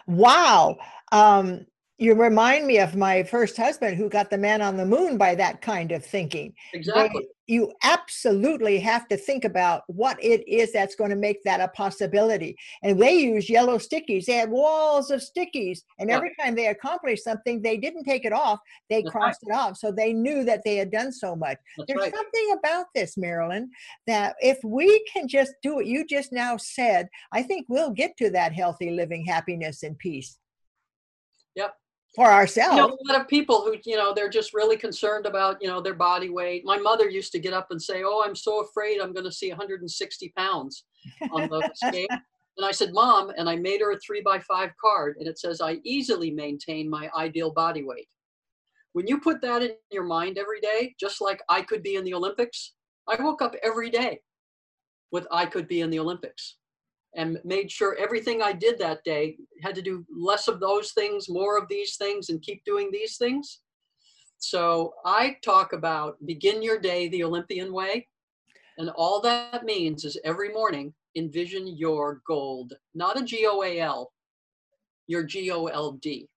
Wow. 0.07 0.77
Um, 1.13 1.67
you 1.99 2.15
remind 2.15 2.67
me 2.67 2.79
of 2.79 2.97
my 2.97 3.23
first 3.23 3.57
husband 3.57 3.97
who 3.97 4.09
got 4.09 4.31
the 4.31 4.39
man 4.39 4.61
on 4.61 4.77
the 4.77 4.85
moon 4.85 5.17
by 5.17 5.35
that 5.37 5.61
kind 5.61 5.93
of 5.93 6.05
thinking. 6.05 6.53
Exactly. 6.73 7.29
You 7.53 7.73
absolutely 7.83 8.79
have 8.81 9.05
to 9.09 9.17
think 9.17 9.45
about 9.45 9.83
what 9.87 10.17
it 10.23 10.43
is 10.49 10.73
that's 10.73 10.95
going 10.95 11.11
to 11.11 11.17
make 11.17 11.43
that 11.45 11.61
a 11.61 11.69
possibility. 11.69 12.57
And 12.83 13.01
they 13.01 13.15
use 13.15 13.51
yellow 13.51 13.79
stickies. 13.79 14.25
They 14.25 14.39
had 14.43 14.51
walls 14.51 15.11
of 15.11 15.21
stickies. 15.21 15.81
And 15.99 16.09
yeah. 16.09 16.17
every 16.17 16.33
time 16.41 16.55
they 16.55 16.69
accomplished 16.69 17.25
something, 17.25 17.61
they 17.61 17.77
didn't 17.77 18.05
take 18.05 18.25
it 18.25 18.33
off. 18.33 18.59
They 18.89 19.03
that's 19.03 19.13
crossed 19.13 19.41
right. 19.47 19.55
it 19.55 19.59
off. 19.59 19.77
So 19.77 19.93
they 19.93 20.13
knew 20.13 20.45
that 20.45 20.63
they 20.65 20.77
had 20.77 20.91
done 20.91 21.13
so 21.13 21.37
much. 21.37 21.59
That's 21.77 21.89
There's 21.89 22.01
right. 22.01 22.15
something 22.15 22.57
about 22.59 22.87
this, 22.95 23.19
Marilyn, 23.19 23.71
that 24.07 24.35
if 24.41 24.59
we 24.65 25.05
can 25.13 25.29
just 25.29 25.53
do 25.63 25.75
what 25.75 25.87
you 25.87 26.07
just 26.07 26.33
now 26.33 26.57
said, 26.57 27.09
I 27.33 27.43
think 27.43 27.67
we'll 27.69 27.91
get 27.91 28.17
to 28.19 28.31
that 28.31 28.53
healthy 28.55 28.91
living, 28.91 29.27
happiness, 29.27 29.83
and 29.83 29.99
peace. 29.99 30.39
Yep 31.55 31.75
for 32.15 32.31
ourselves. 32.31 32.77
You 32.77 32.83
know, 32.83 32.89
a 32.89 33.13
lot 33.13 33.21
of 33.21 33.29
people 33.29 33.63
who, 33.63 33.77
you 33.85 33.97
know, 33.97 34.13
they're 34.13 34.29
just 34.29 34.55
really 34.55 34.77
concerned 34.77 35.27
about, 35.27 35.57
you 35.61 35.69
know, 35.69 35.81
their 35.81 35.95
body 35.95 36.29
weight. 36.29 36.65
My 36.65 36.79
mother 36.79 37.09
used 37.09 37.33
to 37.33 37.39
get 37.39 37.53
up 37.53 37.69
and 37.71 37.81
say, 37.81 38.03
"Oh, 38.05 38.23
I'm 38.25 38.37
so 38.37 38.61
afraid 38.61 39.01
I'm 39.01 39.13
going 39.13 39.25
to 39.25 39.33
see 39.33 39.49
160 39.49 40.33
pounds 40.37 40.85
on 41.31 41.49
the 41.49 41.71
scale." 41.75 42.09
And 42.11 42.67
I 42.67 42.71
said, 42.71 42.93
"Mom," 42.93 43.33
and 43.37 43.49
I 43.49 43.57
made 43.57 43.81
her 43.81 43.93
a 43.93 43.99
three 43.99 44.21
by 44.21 44.39
five 44.41 44.71
card, 44.81 45.17
and 45.19 45.27
it 45.27 45.39
says, 45.39 45.61
"I 45.61 45.79
easily 45.85 46.31
maintain 46.31 46.89
my 46.89 47.11
ideal 47.17 47.51
body 47.51 47.83
weight." 47.83 48.09
When 48.93 49.07
you 49.07 49.19
put 49.21 49.41
that 49.41 49.63
in 49.63 49.73
your 49.91 50.05
mind 50.05 50.37
every 50.37 50.61
day, 50.61 50.95
just 51.01 51.23
like 51.23 51.41
I 51.49 51.63
could 51.63 51.83
be 51.83 51.97
in 51.97 52.05
the 52.05 52.13
Olympics, 52.13 52.75
I 53.09 53.21
woke 53.21 53.41
up 53.41 53.55
every 53.63 53.89
day 53.89 54.21
with 55.13 55.27
I 55.31 55.47
could 55.47 55.67
be 55.67 55.81
in 55.81 55.89
the 55.89 55.99
Olympics 55.99 56.57
and 57.15 57.39
made 57.45 57.71
sure 57.71 57.97
everything 57.99 58.43
I 58.43 58.53
did 58.53 58.79
that 58.79 59.05
day 59.05 59.37
had 59.63 59.75
to 59.75 59.83
do 59.83 60.05
less 60.15 60.49
of 60.49 60.61
those 60.61 60.93
things, 60.93 61.29
more 61.29 61.59
of 61.59 61.69
these 61.69 61.97
things, 61.97 62.31
and 62.31 62.41
keep 62.43 62.65
doing 62.65 62.91
these 62.91 63.17
things. 63.17 63.61
So 64.39 64.95
I 65.05 65.37
talk 65.45 65.73
about 65.73 66.17
begin 66.27 66.63
your 66.63 66.79
day 66.79 67.09
the 67.09 67.25
Olympian 67.25 67.73
way. 67.73 68.09
And 68.79 68.91
all 68.91 69.21
that 69.21 69.65
means 69.65 70.05
is 70.05 70.19
every 70.25 70.49
morning 70.49 70.95
envision 71.15 71.67
your 71.67 72.23
gold, 72.27 72.73
not 72.95 73.21
a 73.21 73.23
G 73.23 73.47
O 73.47 73.63
A 73.63 73.81
L, 73.81 74.13
your 75.07 75.23
G 75.23 75.51
O 75.51 75.67
L 75.67 75.93
D 75.93 76.29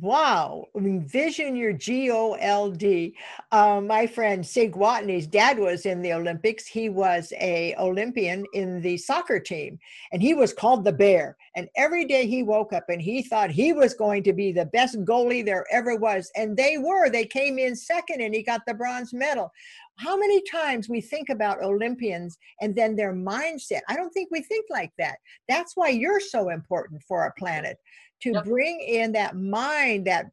wow. 0.00 0.66
Envision 0.76 1.54
your 1.54 1.72
g-o-l-d 1.72 3.14
um, 3.52 3.86
my 3.86 4.06
friend 4.06 4.44
sig 4.44 4.72
watney's 4.74 5.26
dad 5.26 5.58
was 5.58 5.86
in 5.86 6.02
the 6.02 6.12
olympics. 6.12 6.66
He 6.66 6.88
was 6.88 7.32
a 7.40 7.74
olympian 7.76 8.44
in 8.54 8.80
the 8.80 8.96
soccer 8.96 9.38
team 9.38 9.78
and 10.12 10.20
he 10.20 10.34
was 10.34 10.52
called 10.52 10.84
the 10.84 10.92
bear. 10.92 11.36
And 11.56 11.68
every 11.76 12.04
day 12.04 12.26
he 12.26 12.42
woke 12.42 12.72
up 12.72 12.88
and 12.88 13.00
he 13.00 13.22
thought 13.22 13.50
he 13.50 13.72
was 13.72 13.94
going 13.94 14.24
to 14.24 14.32
be 14.32 14.50
the 14.50 14.66
best 14.66 14.96
goalie 15.04 15.44
there 15.44 15.66
ever 15.70 15.96
was. 15.96 16.30
And 16.34 16.56
they 16.56 16.78
were. 16.78 17.08
They 17.08 17.26
came 17.26 17.58
in 17.58 17.76
second 17.76 18.20
and 18.20 18.34
he 18.34 18.42
got 18.42 18.62
the 18.66 18.74
bronze 18.74 19.12
medal 19.12 19.52
how 19.96 20.16
many 20.16 20.42
times 20.50 20.88
we 20.88 21.00
think 21.00 21.28
about 21.28 21.62
olympians 21.62 22.36
and 22.60 22.74
then 22.74 22.96
their 22.96 23.12
mindset 23.12 23.80
i 23.88 23.94
don't 23.94 24.10
think 24.10 24.28
we 24.30 24.42
think 24.42 24.66
like 24.70 24.92
that 24.98 25.16
that's 25.48 25.76
why 25.76 25.88
you're 25.88 26.20
so 26.20 26.50
important 26.50 27.02
for 27.06 27.22
our 27.22 27.32
planet 27.38 27.78
to 28.22 28.32
yep. 28.32 28.44
bring 28.44 28.80
in 28.80 29.12
that 29.12 29.36
mind 29.36 30.06
that 30.06 30.26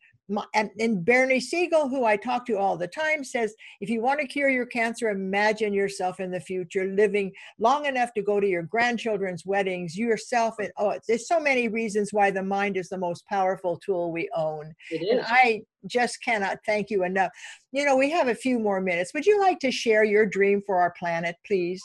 and, 0.54 0.70
and 0.80 1.04
Bernie 1.06 1.40
Siegel, 1.40 1.90
who 1.90 2.06
I 2.06 2.16
talk 2.16 2.46
to 2.46 2.58
all 2.58 2.78
the 2.78 2.88
time, 2.88 3.24
says 3.24 3.54
if 3.80 3.90
you 3.90 4.02
want 4.02 4.20
to 4.20 4.28
cure 4.28 4.50
your 4.50 4.66
cancer, 4.66 5.10
imagine 5.10 5.74
yourself 5.74 6.20
in 6.20 6.32
the 6.32 6.40
future 6.40 6.86
living 6.86 7.32
long 7.60 7.86
enough 7.86 8.14
to 8.14 8.22
go 8.22 8.40
to 8.40 8.48
your 8.48 8.64
grandchildren's 8.64 9.46
weddings, 9.46 9.98
yourself. 9.98 10.56
And 10.60 10.72
oh, 10.78 10.98
there's 11.08 11.28
so 11.28 11.40
many 11.40 11.68
reasons 11.68 12.10
why 12.12 12.32
the 12.32 12.44
mind 12.44 12.78
is 12.78 12.90
the 12.90 12.98
most 12.98 13.26
powerful 13.28 13.80
tool 13.84 14.12
we 14.12 14.30
own. 14.36 14.74
It 14.90 15.04
is. 15.04 15.10
And 15.12 15.22
I 15.28 15.62
just 15.88 16.24
cannot 16.24 16.60
thank 16.66 16.90
you 16.90 17.04
enough. 17.04 17.32
You 17.72 17.86
know, 17.86 17.98
we 17.98 18.10
have 18.12 18.28
a 18.28 18.36
few 18.36 18.60
more 18.60 18.82
minutes. 18.82 19.14
Would 19.14 19.26
you 19.26 19.40
like 19.40 19.60
to 19.60 19.72
share 19.72 20.04
your 20.04 20.26
dream 20.26 20.62
for 20.66 20.80
our 20.80 20.94
planet, 20.98 21.36
please? 21.46 21.82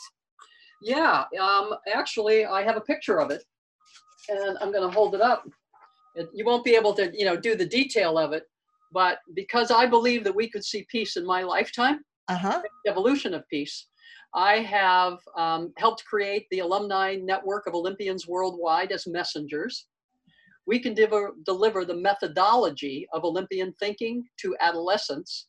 Yeah, 0.81 1.25
um, 1.41 1.73
actually, 1.91 2.45
I 2.45 2.61
have 2.61 2.77
a 2.77 2.81
picture 2.81 3.19
of 3.19 3.31
it, 3.31 3.43
and 4.29 4.57
I'm 4.61 4.71
going 4.71 4.87
to 4.87 4.93
hold 4.93 5.15
it 5.15 5.21
up 5.21 5.43
you 6.33 6.45
won't 6.45 6.63
be 6.63 6.75
able 6.75 6.93
to 6.93 7.11
you 7.17 7.25
know 7.25 7.37
do 7.37 7.55
the 7.55 7.65
detail 7.65 8.17
of 8.17 8.33
it 8.33 8.43
but 8.91 9.19
because 9.35 9.71
i 9.71 9.85
believe 9.85 10.23
that 10.23 10.35
we 10.35 10.49
could 10.49 10.63
see 10.63 10.85
peace 10.89 11.17
in 11.17 11.25
my 11.25 11.43
lifetime 11.43 11.99
uh-huh. 12.27 12.61
evolution 12.87 13.33
of 13.33 13.47
peace 13.49 13.87
i 14.33 14.55
have 14.55 15.17
um, 15.37 15.73
helped 15.77 16.03
create 16.05 16.45
the 16.51 16.59
alumni 16.59 17.15
network 17.15 17.67
of 17.67 17.75
olympians 17.75 18.27
worldwide 18.27 18.91
as 18.91 19.07
messengers 19.07 19.87
we 20.65 20.79
can 20.79 20.93
deliver, 20.93 21.31
deliver 21.45 21.85
the 21.85 21.95
methodology 21.95 23.07
of 23.13 23.23
olympian 23.23 23.73
thinking 23.79 24.23
to 24.37 24.55
adolescents 24.59 25.47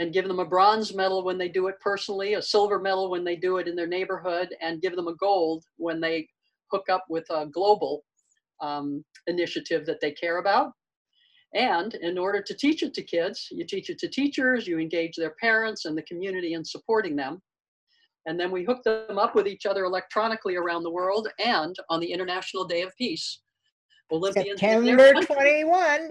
and 0.00 0.14
give 0.14 0.26
them 0.26 0.38
a 0.38 0.46
bronze 0.46 0.94
medal 0.94 1.22
when 1.22 1.36
they 1.36 1.48
do 1.48 1.68
it 1.68 1.78
personally, 1.78 2.32
a 2.32 2.40
silver 2.40 2.80
medal 2.80 3.10
when 3.10 3.22
they 3.22 3.36
do 3.36 3.58
it 3.58 3.68
in 3.68 3.76
their 3.76 3.86
neighborhood, 3.86 4.48
and 4.62 4.80
give 4.80 4.96
them 4.96 5.08
a 5.08 5.14
gold 5.16 5.62
when 5.76 6.00
they 6.00 6.26
hook 6.72 6.88
up 6.88 7.04
with 7.10 7.26
a 7.28 7.46
global 7.46 8.02
um, 8.60 9.04
initiative 9.26 9.86
that 9.86 10.00
they 10.00 10.12
care 10.12 10.38
about. 10.38 10.72
And 11.54 11.94
in 11.94 12.16
order 12.16 12.40
to 12.42 12.54
teach 12.54 12.82
it 12.82 12.94
to 12.94 13.02
kids, 13.02 13.48
you 13.50 13.64
teach 13.64 13.90
it 13.90 13.98
to 13.98 14.08
teachers, 14.08 14.66
you 14.66 14.78
engage 14.78 15.16
their 15.16 15.34
parents 15.40 15.84
and 15.84 15.96
the 15.98 16.02
community 16.02 16.54
in 16.54 16.64
supporting 16.64 17.16
them. 17.16 17.42
And 18.26 18.38
then 18.38 18.50
we 18.50 18.64
hook 18.64 18.82
them 18.84 19.18
up 19.18 19.34
with 19.34 19.48
each 19.48 19.66
other 19.66 19.84
electronically 19.84 20.56
around 20.56 20.84
the 20.84 20.90
world 20.90 21.28
and 21.44 21.74
on 21.88 22.00
the 22.00 22.12
International 22.12 22.64
Day 22.64 22.82
of 22.82 22.92
Peace. 22.96 23.40
Olympians 24.12 24.60
September 24.60 25.12
21 25.12 26.10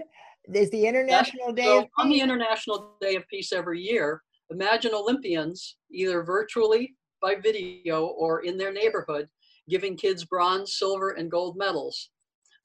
is 0.52 0.70
the 0.70 0.86
International 0.86 1.52
Day 1.52 1.64
so 1.64 1.78
of 1.78 1.84
Peace. 1.84 1.90
On 1.98 2.08
the 2.10 2.20
International 2.20 2.96
Day 3.00 3.14
of 3.14 3.26
Peace 3.28 3.52
every 3.52 3.80
year, 3.80 4.20
imagine 4.50 4.92
Olympians 4.94 5.76
either 5.90 6.22
virtually 6.22 6.94
by 7.22 7.36
video 7.36 8.06
or 8.06 8.40
in 8.40 8.58
their 8.58 8.72
neighborhood 8.72 9.28
giving 9.70 9.96
kids 9.96 10.24
bronze, 10.24 10.74
silver, 10.76 11.12
and 11.12 11.30
gold 11.30 11.56
medals. 11.56 12.10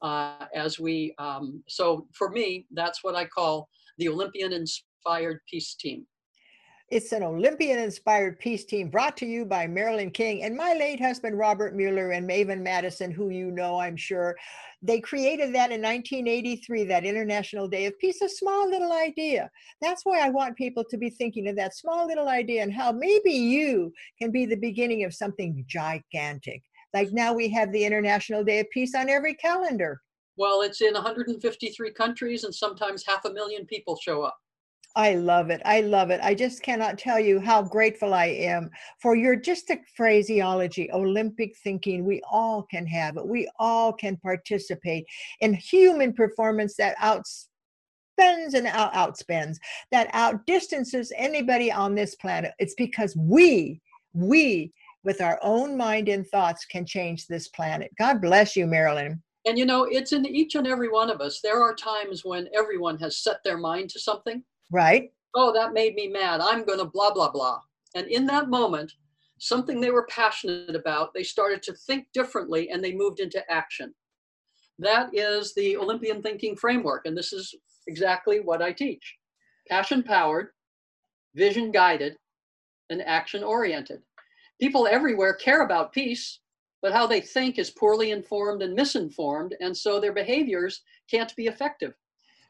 Uh, 0.02 0.46
as 0.54 0.80
we, 0.80 1.14
um, 1.18 1.64
so 1.68 2.08
for 2.14 2.30
me, 2.30 2.66
that's 2.72 3.04
what 3.04 3.16
I 3.16 3.26
call 3.26 3.70
the 3.98 4.10
Olympian 4.10 4.54
inspired 4.54 5.40
peace 5.50 5.76
team. 5.76 6.06
It's 6.92 7.14
an 7.14 7.24
Olympian 7.24 7.80
inspired 7.80 8.38
peace 8.38 8.64
team 8.64 8.90
brought 8.90 9.18
to 9.18 9.26
you 9.26 9.44
by 9.44 9.66
Marilyn 9.66 10.12
King 10.12 10.44
and 10.44 10.56
my 10.56 10.74
late 10.74 11.02
husband, 11.02 11.36
Robert 11.36 11.76
Mueller, 11.76 12.12
and 12.12 12.30
Avon 12.30 12.62
Mattison, 12.62 13.10
who 13.10 13.30
you 13.32 13.50
know, 13.50 13.80
I'm 13.80 13.98
sure. 13.98 14.36
They 14.84 15.00
created 15.00 15.48
that 15.56 15.72
in 15.72 15.82
1983, 15.82 16.84
that 16.84 17.04
International 17.04 17.68
Day 17.68 17.88
of 17.88 17.98
Peace, 17.98 18.22
a 18.22 18.30
small 18.30 18.70
little 18.70 18.92
idea. 18.92 19.50
That's 19.82 20.06
why 20.06 20.20
I 20.20 20.30
want 20.30 20.58
people 20.58 20.84
to 20.92 20.98
be 20.98 21.10
thinking 21.10 21.48
of 21.48 21.56
that 21.56 21.76
small 21.76 22.06
little 22.06 22.30
idea 22.30 22.62
and 22.62 22.72
how 22.72 22.92
maybe 22.92 23.32
you 23.32 23.92
can 24.22 24.30
be 24.30 24.46
the 24.46 24.56
beginning 24.56 25.04
of 25.06 25.16
something 25.16 25.66
gigantic. 25.68 26.62
Like 26.96 27.12
now 27.12 27.34
we 27.34 27.50
have 27.50 27.74
the 27.74 27.84
International 27.84 28.42
Day 28.42 28.62
of 28.62 28.70
Peace 28.70 28.96
on 28.96 29.10
every 29.10 29.34
calendar. 29.34 30.02
Well, 30.38 30.62
it's 30.62 30.80
in 30.80 30.94
153 30.94 31.92
countries 31.92 32.46
and 32.46 32.56
sometimes 32.56 33.04
half 33.06 33.26
a 33.26 33.34
million 33.34 33.66
people 33.66 34.00
show 34.02 34.24
up. 34.24 34.38
I 34.96 35.16
love 35.16 35.50
it. 35.50 35.62
I 35.66 35.82
love 35.82 36.10
it. 36.10 36.22
I 36.24 36.34
just 36.34 36.64
cannot 36.64 36.98
tell 36.98 37.20
you 37.20 37.42
how 37.42 37.62
grateful 37.62 38.14
I 38.14 38.28
am 38.28 38.70
for 39.02 39.14
your 39.14 39.36
just 39.36 39.70
phraseology, 39.98 40.90
Olympic 40.94 41.58
thinking. 41.66 42.06
We 42.06 42.22
all 42.32 42.64
can 42.64 42.88
have 42.88 43.18
it. 43.18 43.28
We 43.28 43.50
all 43.60 43.92
can 43.92 44.16
participate 44.16 45.06
in 45.42 45.54
human 45.54 46.14
performance 46.14 46.78
that 46.78 46.98
outspends 47.00 48.54
and 48.54 48.68
out 48.68 48.94
outspends, 48.94 49.58
that 49.92 50.10
outdistances 50.14 51.12
anybody 51.18 51.74
on 51.74 51.94
this 51.94 52.16
planet. 52.16 52.54
It's 52.58 52.76
because 52.76 53.18
we, 53.18 53.82
we, 54.14 54.72
with 55.06 55.22
our 55.22 55.40
own 55.42 55.78
mind 55.78 56.10
and 56.10 56.28
thoughts, 56.28 56.66
can 56.66 56.86
change 56.86 57.28
this 57.28 57.48
planet. 57.50 57.92
God 57.98 58.22
bless 58.22 58.56
you, 58.56 58.68
Marilyn. 58.68 59.22
And 59.46 59.58
you 59.58 59.66
know, 59.66 59.84
it's 59.84 60.12
in 60.12 60.26
each 60.26 60.56
and 60.56 60.66
every 60.66 60.90
one 60.90 61.10
of 61.10 61.22
us. 61.22 61.40
There 61.42 61.62
are 61.62 61.76
times 61.76 62.26
when 62.26 62.50
everyone 62.58 62.98
has 62.98 63.22
set 63.22 63.38
their 63.44 63.58
mind 63.58 63.90
to 63.92 64.00
something 64.00 64.44
Right. 64.72 65.12
Oh, 65.36 65.54
that 65.54 65.74
made 65.74 65.96
me 65.96 66.08
mad. 66.08 66.42
I'm 66.42 66.66
going 66.66 66.80
to 66.80 66.86
blah, 66.86 67.14
blah, 67.14 67.32
blah. 67.32 67.60
And 67.96 68.08
in 68.08 68.26
that 68.28 68.50
moment, 68.50 68.92
something 69.40 69.80
they 69.80 69.92
were 69.92 70.08
passionate 70.10 70.76
about, 70.76 71.14
they 71.14 71.24
started 71.24 71.62
to 71.64 71.74
think 71.74 72.08
differently 72.14 72.70
and 72.70 72.84
they 72.84 72.94
moved 72.94 73.20
into 73.20 73.44
action. 73.52 73.94
That 74.80 75.10
is 75.14 75.54
the 75.54 75.78
Olympian 75.78 76.22
thinking 76.22 76.56
framework. 76.56 77.06
And 77.06 77.18
this 77.18 77.32
is 77.34 77.54
exactly 77.88 78.40
what 78.40 78.62
I 78.62 78.72
teach 78.72 79.16
passion 79.68 80.04
powered, 80.04 80.50
vision 81.34 81.72
guided, 81.72 82.16
and 82.90 83.02
action 83.02 83.44
oriented. 83.44 84.02
People 84.60 84.88
everywhere 84.88 85.34
care 85.34 85.62
about 85.62 85.92
peace, 85.92 86.40
but 86.82 86.94
how 86.94 87.08
they 87.08 87.22
think 87.22 87.58
is 87.58 87.72
poorly 87.72 88.12
informed 88.12 88.62
and 88.62 88.74
misinformed. 88.74 89.56
And 89.60 89.76
so 89.76 90.00
their 90.00 90.14
behaviors 90.14 90.82
can't 91.10 91.36
be 91.36 91.48
effective. 91.48 91.94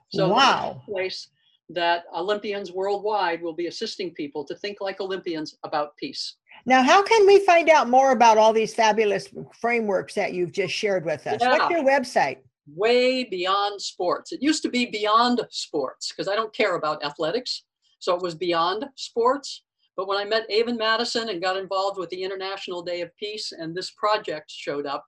So, 0.09 0.29
wow. 0.29 0.81
place 0.85 1.29
that 1.69 2.03
Olympians 2.15 2.71
worldwide 2.71 3.41
will 3.41 3.53
be 3.53 3.67
assisting 3.67 4.13
people 4.13 4.43
to 4.45 4.55
think 4.55 4.81
like 4.81 5.01
Olympians 5.01 5.57
about 5.63 5.97
peace. 5.97 6.35
Now, 6.65 6.83
how 6.83 7.03
can 7.03 7.25
we 7.25 7.39
find 7.45 7.69
out 7.69 7.89
more 7.89 8.11
about 8.11 8.37
all 8.37 8.53
these 8.53 8.73
fabulous 8.73 9.27
frameworks 9.59 10.13
that 10.15 10.33
you've 10.33 10.51
just 10.51 10.73
shared 10.73 11.05
with 11.05 11.25
us? 11.27 11.39
Yeah. 11.41 11.49
What's 11.49 11.69
your 11.71 11.83
website? 11.83 12.37
Way 12.67 13.23
beyond 13.23 13.81
sports. 13.81 14.31
It 14.31 14.41
used 14.41 14.63
to 14.63 14.69
be 14.69 14.85
beyond 14.85 15.41
sports 15.49 16.11
because 16.11 16.27
I 16.27 16.35
don't 16.35 16.53
care 16.53 16.75
about 16.75 17.03
athletics. 17.03 17.63
So 17.99 18.15
it 18.15 18.21
was 18.21 18.35
beyond 18.35 18.85
sports. 18.95 19.63
But 19.97 20.07
when 20.07 20.17
I 20.17 20.25
met 20.25 20.49
Avon 20.49 20.77
Mattison 20.77 21.29
and 21.29 21.41
got 21.41 21.57
involved 21.57 21.97
with 21.97 22.09
the 22.09 22.23
International 22.23 22.81
Day 22.81 23.01
of 23.01 23.13
Peace 23.17 23.51
and 23.51 23.75
this 23.75 23.91
project 23.91 24.49
showed 24.51 24.85
up, 24.85 25.05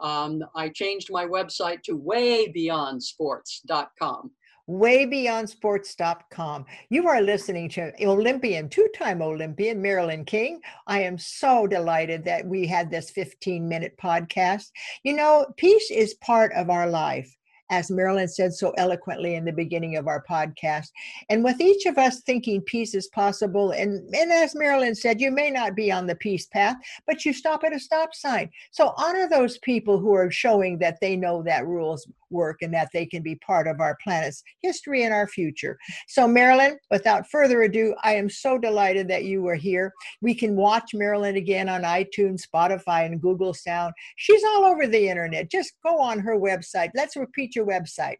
um, 0.00 0.42
I 0.54 0.68
changed 0.70 1.08
my 1.10 1.24
website 1.24 1.82
to 1.84 1.98
waybeyondsports.com 1.98 4.30
waybeyondsports.com. 4.68 6.64
You 6.88 7.08
are 7.08 7.20
listening 7.20 7.68
to 7.70 7.92
Olympian, 8.02 8.68
two 8.68 8.88
time 8.96 9.20
Olympian, 9.20 9.82
Marilyn 9.82 10.24
King. 10.24 10.60
I 10.86 11.02
am 11.02 11.18
so 11.18 11.66
delighted 11.66 12.24
that 12.24 12.46
we 12.46 12.66
had 12.66 12.90
this 12.90 13.10
15 13.10 13.68
minute 13.68 13.94
podcast. 14.02 14.70
You 15.02 15.14
know, 15.14 15.46
peace 15.56 15.90
is 15.90 16.14
part 16.14 16.52
of 16.54 16.70
our 16.70 16.88
life 16.88 17.30
as 17.70 17.90
Marilyn 17.90 18.28
said 18.28 18.52
so 18.52 18.72
eloquently 18.76 19.34
in 19.34 19.44
the 19.44 19.52
beginning 19.52 19.96
of 19.96 20.06
our 20.06 20.24
podcast. 20.28 20.88
And 21.28 21.42
with 21.42 21.60
each 21.60 21.86
of 21.86 21.98
us 21.98 22.20
thinking 22.20 22.60
peace 22.62 22.94
is 22.94 23.08
possible, 23.08 23.70
and, 23.72 24.14
and 24.14 24.32
as 24.32 24.54
Marilyn 24.54 24.94
said, 24.94 25.20
you 25.20 25.30
may 25.30 25.50
not 25.50 25.74
be 25.74 25.90
on 25.90 26.06
the 26.06 26.14
peace 26.16 26.46
path, 26.46 26.76
but 27.06 27.24
you 27.24 27.32
stop 27.32 27.64
at 27.64 27.74
a 27.74 27.80
stop 27.80 28.14
sign. 28.14 28.50
So 28.70 28.94
honor 28.96 29.28
those 29.28 29.58
people 29.58 29.98
who 29.98 30.12
are 30.14 30.30
showing 30.30 30.78
that 30.78 31.00
they 31.00 31.16
know 31.16 31.42
that 31.42 31.66
rules 31.66 32.06
work 32.34 32.58
and 32.60 32.74
that 32.74 32.90
they 32.92 33.06
can 33.06 33.22
be 33.22 33.36
part 33.36 33.66
of 33.66 33.80
our 33.80 33.96
planet's 34.02 34.42
history 34.60 35.04
and 35.04 35.14
our 35.14 35.26
future. 35.26 35.78
So, 36.08 36.28
Marilyn, 36.28 36.76
without 36.90 37.30
further 37.30 37.62
ado, 37.62 37.94
I 38.02 38.16
am 38.16 38.28
so 38.28 38.58
delighted 38.58 39.08
that 39.08 39.24
you 39.24 39.42
were 39.42 39.54
here. 39.54 39.92
We 40.20 40.34
can 40.34 40.56
watch 40.56 40.90
Marilyn 40.92 41.36
again 41.36 41.68
on 41.68 41.82
iTunes, 41.82 42.42
Spotify, 42.46 43.06
and 43.06 43.22
Google 43.22 43.54
Sound. 43.54 43.94
She's 44.16 44.44
all 44.44 44.64
over 44.64 44.86
the 44.86 45.08
internet. 45.08 45.50
Just 45.50 45.72
go 45.82 45.98
on 45.98 46.18
her 46.18 46.36
website. 46.36 46.90
Let's 46.94 47.16
repeat 47.16 47.56
your 47.56 47.66
website. 47.66 48.18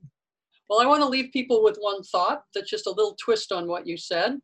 Well, 0.71 0.81
I 0.81 0.87
want 0.87 1.03
to 1.03 1.09
leave 1.09 1.31
people 1.33 1.63
with 1.63 1.77
one 1.81 2.03
thought 2.05 2.45
that's 2.55 2.71
just 2.71 2.87
a 2.87 2.91
little 2.91 3.17
twist 3.23 3.53
on 3.53 3.69
what 3.69 3.87
you 3.87 3.99
said. 3.99 4.39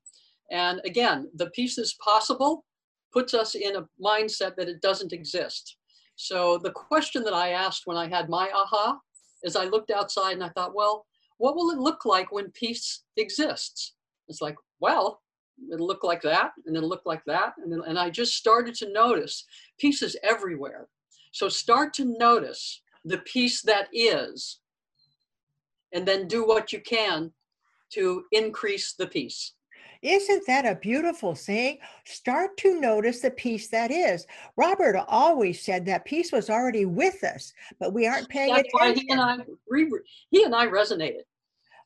And 0.51 0.81
again, 0.85 1.31
the 1.35 1.49
peace 1.51 1.79
is 1.79 1.97
possible 2.05 2.65
puts 3.13 3.35
us 3.35 3.55
in 3.55 3.77
a 3.77 3.87
mindset 4.03 4.57
that 4.57 4.69
it 4.69 4.83
doesn't 4.83 5.13
exist. 5.13 5.77
So 6.17 6.59
the 6.59 6.73
question 6.73 7.25
that 7.25 7.33
I 7.35 7.51
asked 7.51 7.83
when 7.87 7.97
I 7.97 8.09
had 8.09 8.29
my 8.29 8.51
aha 8.55 8.99
as 9.45 9.57
I 9.57 9.65
looked 9.65 9.91
outside 9.91 10.33
and 10.33 10.45
I 10.45 10.49
thought, 10.51 10.75
well, 10.75 11.07
what 11.39 11.57
will 11.57 11.71
it 11.71 11.79
look 11.79 12.05
like 12.05 12.33
when 12.33 12.51
peace 12.51 13.03
exists? 13.17 13.95
It's 14.29 14.43
like, 14.43 14.57
well, 14.81 15.21
it'll 15.73 15.87
look 15.87 16.05
like 16.05 16.23
that, 16.23 16.53
and 16.67 16.77
it'll 16.77 16.89
look 16.89 17.07
like 17.07 17.25
that. 17.27 17.55
And, 17.59 17.73
and 17.85 17.99
I 17.99 18.11
just 18.11 18.35
started 18.35 18.75
to 18.77 18.93
notice 18.93 19.45
peace 19.79 20.03
is 20.03 20.17
everywhere. 20.23 20.89
So 21.33 21.49
start 21.49 21.95
to 21.95 22.17
notice 22.19 22.83
the 23.05 23.19
peace 23.19 23.63
that 23.63 23.89
is, 23.93 24.61
and 25.93 26.07
then 26.07 26.29
do 26.29 26.47
what 26.47 26.73
you 26.73 26.81
can 26.81 27.33
to 27.91 28.25
increase 28.33 28.93
the 28.93 29.07
peace. 29.07 29.55
Isn't 30.03 30.47
that 30.47 30.65
a 30.65 30.77
beautiful 30.77 31.35
saying? 31.35 31.79
Start 32.05 32.57
to 32.59 32.81
notice 32.81 33.21
the 33.21 33.31
peace 33.31 33.69
that 33.69 33.91
is. 33.91 34.27
Robert 34.57 34.97
always 35.09 35.63
said 35.63 35.85
that 35.87 36.07
peace 36.07 36.33
was 36.33 36.49
already 36.49 36.87
with 36.87 37.23
us, 37.23 37.53
but 37.79 37.93
we 37.93 38.07
aren't 38.07 38.29
paying 38.29 38.55
That's 38.55 38.69
attention. 38.75 38.97
Why 38.97 39.01
he 39.01 39.11
and 39.11 39.21
I 39.21 39.37
he 40.31 40.45
and 40.45 40.55
I 40.55 40.67
resonated. 40.67 41.25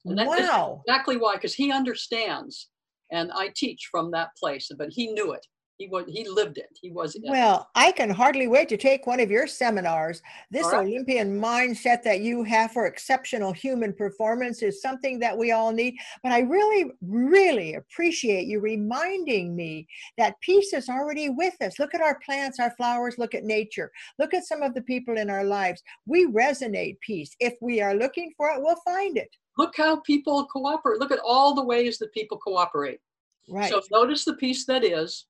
And 0.05 0.19
wow. 0.19 0.83
exactly 0.87 1.17
why, 1.17 1.35
because 1.35 1.55
he 1.55 1.73
understands. 1.73 2.69
And 3.11 3.31
I 3.33 3.49
teach 3.55 3.89
from 3.91 4.11
that 4.13 4.31
place, 4.37 4.71
but 4.77 4.91
he 4.91 5.09
knew 5.09 5.33
it 5.33 5.47
he 5.79 5.89
was 5.89 6.05
he 6.07 6.29
lived 6.29 6.59
it. 6.59 6.71
He 6.81 6.91
was 6.91 7.17
well 7.25 7.69
i 7.75 7.91
can 7.91 8.11
hardly 8.11 8.47
wait 8.47 8.69
to 8.69 8.77
take 8.77 9.07
one 9.07 9.21
of 9.21 9.31
your 9.31 9.47
seminars. 9.47 10.23
This 10.51 10.67
right. 10.67 10.87
olympian 10.87 11.41
mindset 11.41 12.03
that 12.05 12.21
you 12.21 12.45
have 12.45 12.73
for 12.73 12.87
exceptional 12.87 13.53
human 13.53 13.93
performance 13.93 14.63
is 14.63 14.81
something 14.81 15.19
that 15.19 15.37
we 15.37 15.51
all 15.51 15.73
need. 15.73 15.97
But 16.23 16.33
i 16.33 16.41
really 16.41 16.93
really 17.03 17.75
appreciate 17.75 18.47
you 18.47 18.61
reminding 18.61 19.57
me 19.57 19.89
that 20.17 20.41
peace 20.41 20.73
is 20.73 20.89
already 20.89 21.29
with 21.29 21.61
us. 21.61 21.79
Look 21.79 21.95
at 21.95 22.01
our 22.01 22.21
plants 22.21 22.61
our 22.61 22.75
flowers. 22.77 23.19
Look 23.19 23.35
at 23.35 23.45
nature. 23.45 23.91
Look 24.19 24.33
at 24.33 24.45
some 24.45 24.63
of 24.63 24.75
the 24.75 24.83
people 24.83 25.19
in 25.19 25.29
our 25.29 25.45
lives. 25.45 25.83
We 26.07 26.27
resonate 26.27 27.01
peace. 27.01 27.35
If 27.41 27.55
we 27.61 27.81
are 27.81 27.95
looking 27.95 28.33
for 28.37 28.51
it 28.51 28.63
we'll 28.63 28.77
find 28.85 29.17
it. 29.17 29.31
Look 29.59 29.75
how 29.77 30.01
people 30.01 30.47
cooperate. 30.47 31.01
Look 31.01 31.13
at 31.13 31.21
all 31.25 31.55
the 31.55 31.65
ways 31.65 31.99
that 31.99 32.13
people 32.13 32.39
cooperate. 32.39 33.01
Right. 33.49 33.71
So 33.71 33.83
notice 33.91 34.25
the 34.25 34.35
peace 34.35 34.65
that 34.67 34.85
is 34.85 35.27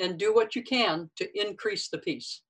and 0.00 0.18
do 0.18 0.34
what 0.34 0.54
you 0.54 0.62
can 0.62 1.10
to 1.16 1.28
increase 1.40 1.88
the 1.88 1.98
peace. 1.98 2.42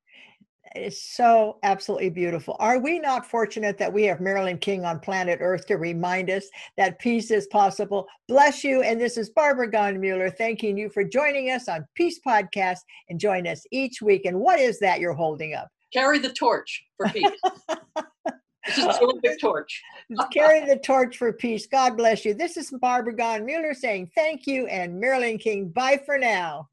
It's 0.75 1.15
so 1.15 1.59
absolutely 1.63 2.11
beautiful. 2.11 2.57
Are 2.59 2.79
we 2.79 2.99
not 2.99 3.27
fortunate 3.27 3.79
that 3.79 3.93
we 3.93 4.05
have 4.05 4.21
Marilyn 4.21 4.59
King 4.59 4.85
on 4.85 4.99
planet 4.99 5.39
Earth 5.41 5.67
to 5.67 5.77
remind 5.77 6.31
us 6.31 6.47
that 6.77 6.99
peace 6.99 7.31
is 7.31 7.47
possible? 7.49 8.07
Bless 8.29 8.65
you. 8.65 8.83
And 8.83 9.01
this 9.01 9.17
is 9.17 9.31
Barbara 9.31 9.71
Gaughen-Mueller 9.71 10.31
thanking 10.31 10.77
you 10.77 10.89
for 10.89 11.05
joining 11.05 11.51
us 11.51 11.69
on 11.69 11.87
Peace 11.95 12.19
Podcast 12.27 12.79
and 13.09 13.21
join 13.21 13.47
us 13.47 13.63
each 13.71 14.03
week. 14.03 14.25
And 14.25 14.41
what 14.41 14.59
is 14.59 14.81
that 14.81 15.01
you're 15.01 15.13
holding 15.13 15.55
up? 15.55 15.69
Carry 15.93 16.19
the 16.19 16.33
torch 16.33 16.83
for 16.97 17.09
peace. 17.09 17.31
this 18.67 18.79
is 18.79 18.85
the 18.85 19.39
torch. 19.41 19.83
Carry 20.33 20.67
the 20.67 20.79
torch 20.79 21.17
for 21.19 21.33
peace. 21.33 21.67
God 21.67 21.97
bless 21.97 22.25
you. 22.25 22.35
This 22.35 22.57
is 22.57 22.71
Barbara 22.71 23.15
Gaughen-Mueller 23.15 23.75
saying 23.75 24.11
thank 24.15 24.47
you 24.47 24.67
and 24.67 25.01
Marilyn 25.01 25.39
King. 25.39 25.69
Bye 25.69 26.01
for 26.05 26.19
now. 26.19 26.69